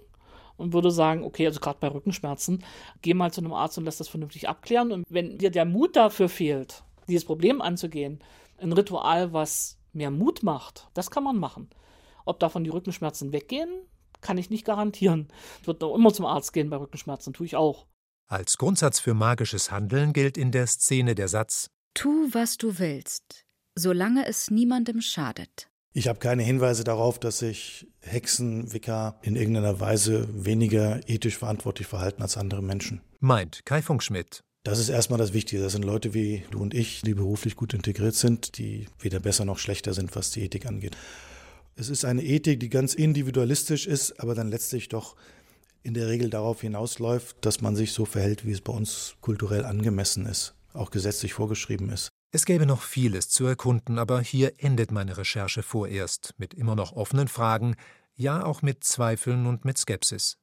und 0.57 0.73
würde 0.73 0.91
sagen, 0.91 1.23
okay, 1.25 1.47
also 1.47 1.61
gerade 1.61 1.79
bei 1.81 1.89
Rückenschmerzen, 1.89 2.65
geh 3.03 3.15
mal 3.15 3.33
zu 3.33 3.41
einem 3.41 3.53
Arzt 3.53 3.79
und 3.79 3.85
lass 3.85 3.99
das 3.99 4.09
vernünftig 4.09 4.49
abklären. 4.49 4.93
Und 4.93 5.05
wenn 5.09 5.39
dir 5.39 5.51
der 5.51 5.65
Mut 5.65 5.97
dafür 5.97 6.29
fehlt, 6.29 6.83
dieses 7.09 7.25
Problem 7.25 7.61
anzugehen, 7.61 8.21
ein 8.59 8.73
Ritual, 8.73 9.33
was 9.33 9.79
mehr 9.93 10.11
Mut 10.11 10.43
macht, 10.43 10.89
das 10.95 11.11
kann 11.11 11.25
man 11.25 11.37
machen. 11.37 11.71
Ob 12.25 12.41
davon 12.41 12.65
die 12.65 12.71
Rückenschmerzen 12.71 13.33
weggehen, 13.33 13.69
kann 14.21 14.39
ich 14.39 14.51
nicht 14.51 14.65
garantieren. 14.65 15.29
Ich 15.61 15.67
würde 15.67 15.87
noch 15.87 15.95
immer 15.95 16.13
zum 16.13 16.27
Arzt 16.27 16.53
gehen 16.53 16.71
bei 16.71 16.77
Rückenschmerzen, 16.77 17.33
tue 17.33 17.47
ich 17.47 17.57
auch. 17.57 17.87
Als 18.29 18.59
Grundsatz 18.59 18.99
für 18.99 19.15
magisches 19.15 19.71
Handeln 19.71 20.13
gilt 20.13 20.37
in 20.37 20.51
der 20.51 20.67
Szene 20.67 21.15
der 21.15 21.29
Satz 21.29 21.71
Tu, 21.95 22.29
was 22.33 22.57
du 22.59 22.79
willst, 22.79 23.47
solange 23.75 24.27
es 24.27 24.51
niemandem 24.51 25.01
schadet. 25.01 25.69
Ich 25.97 26.09
habe 26.09 26.19
keine 26.19 26.43
Hinweise 26.43 26.85
darauf, 26.85 27.19
dass 27.19 27.39
sich 27.39 27.87
Hexen, 28.03 28.75
Wicker 28.75 29.19
in 29.23 29.35
irgendeiner 29.35 29.81
Weise 29.81 30.29
weniger 30.31 31.01
ethisch 31.09 31.39
verantwortlich 31.39 31.89
verhalten 31.89 32.21
als 32.21 32.37
andere 32.37 32.63
Menschen. 32.63 33.01
Meint 33.19 33.65
Kai 33.65 33.81
Funkschmidt. 33.81 34.45
Das 34.63 34.79
ist 34.79 34.91
erstmal 34.91 35.19
das 35.19 35.33
Wichtige. 35.33 35.63
Das 35.63 35.73
sind 35.73 35.87
Leute 35.87 36.13
wie 36.13 36.45
du 36.51 36.61
und 36.61 36.75
ich, 36.75 37.01
die 37.01 37.15
beruflich 37.15 37.57
gut 37.57 37.73
integriert 37.73 38.15
sind, 38.15 38.59
die 38.59 38.89
weder 39.01 39.21
besser 39.21 39.47
noch 39.47 39.59
schlechter 39.59 39.95
sind, 39.95 40.15
was 40.15 40.31
die 40.31 40.43
Ethik 40.43 40.67
angeht. 40.67 40.99
Es 41.77 41.89
ist 41.89 42.05
eine 42.05 42.23
Ethik, 42.23 42.61
die 42.61 42.69
ganz 42.69 42.93
individualistisch 42.93 43.87
ist, 43.87 44.21
aber 44.21 44.35
dann 44.35 44.51
letztlich 44.51 44.91
doch 44.91 45.17
in 45.83 45.95
der 45.95 46.09
Regel 46.09 46.29
darauf 46.29 46.61
hinausläuft, 46.61 47.39
dass 47.41 47.63
man 47.63 47.75
sich 47.75 47.93
so 47.93 48.05
verhält, 48.05 48.45
wie 48.45 48.53
es 48.53 48.61
bei 48.61 48.75
uns 48.75 49.15
kulturell 49.23 49.65
angemessen 49.65 50.27
ist, 50.27 50.57
auch 50.75 50.91
gesetzlich 50.91 51.33
vorgeschrieben 51.33 51.89
ist. 51.89 52.11
Es 52.37 52.45
gäbe 52.45 52.67
noch 52.67 52.83
vieles 52.83 53.31
zu 53.31 53.47
erkunden, 53.47 53.99
aber 53.99 54.21
hier 54.21 54.53
endet 54.59 54.93
meine 54.93 55.17
Recherche 55.17 55.63
vorerst 55.63 56.35
mit 56.37 56.53
immer 56.53 56.77
noch 56.77 56.93
offenen 56.93 57.29
Fragen, 57.29 57.77
ja 58.15 58.45
auch 58.45 58.61
mit 58.61 58.85
Zweifeln 58.85 59.47
und 59.47 59.65
mit 59.65 59.79
Skepsis. 59.79 60.37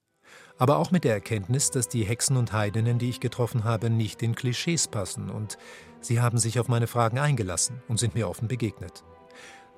Aber 0.58 0.80
auch 0.80 0.90
mit 0.90 1.04
der 1.04 1.14
Erkenntnis, 1.14 1.70
dass 1.70 1.88
die 1.90 2.04
Hexen 2.04 2.36
und 2.36 2.52
Heidinnen, 2.52 2.98
die 2.98 3.12
ich 3.12 3.20
getroffen 3.20 3.64
habe, 3.64 3.92
nicht 3.92 4.24
in 4.24 4.34
Klischees 4.34 4.88
passen 4.88 5.30
und 5.30 5.60
sie 6.02 6.20
haben 6.20 6.40
sich 6.40 6.60
auf 6.60 6.68
meine 6.68 6.88
Fragen 6.88 7.20
eingelassen 7.20 7.84
und 7.88 8.00
sind 8.00 8.16
mir 8.16 8.28
offen 8.28 8.48
begegnet. 8.48 9.04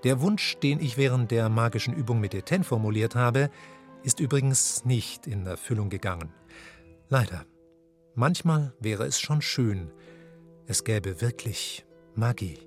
Der 0.05 0.21
Wunsch, 0.21 0.55
den 0.59 0.79
ich 0.79 0.95
während 0.95 1.31
der 1.31 1.49
magischen 1.49 1.93
Übung 1.93 2.21
mit 2.21 2.33
Etienne 2.33 2.63
formuliert 2.63 3.15
habe, 3.15 3.49
ist 4.03 4.21
übrigens 4.21 4.85
nicht 4.85 5.27
in 5.27 5.45
Erfüllung 5.45 5.89
gegangen. 5.89 6.33
Leider. 7.09 7.45
Manchmal 8.13 8.73
wäre 8.79 9.03
es 9.03 9.19
schon 9.19 9.41
schön, 9.41 9.91
es 10.67 10.83
gäbe 10.83 11.21
wirklich 11.21 11.84
Magie. 12.15 12.64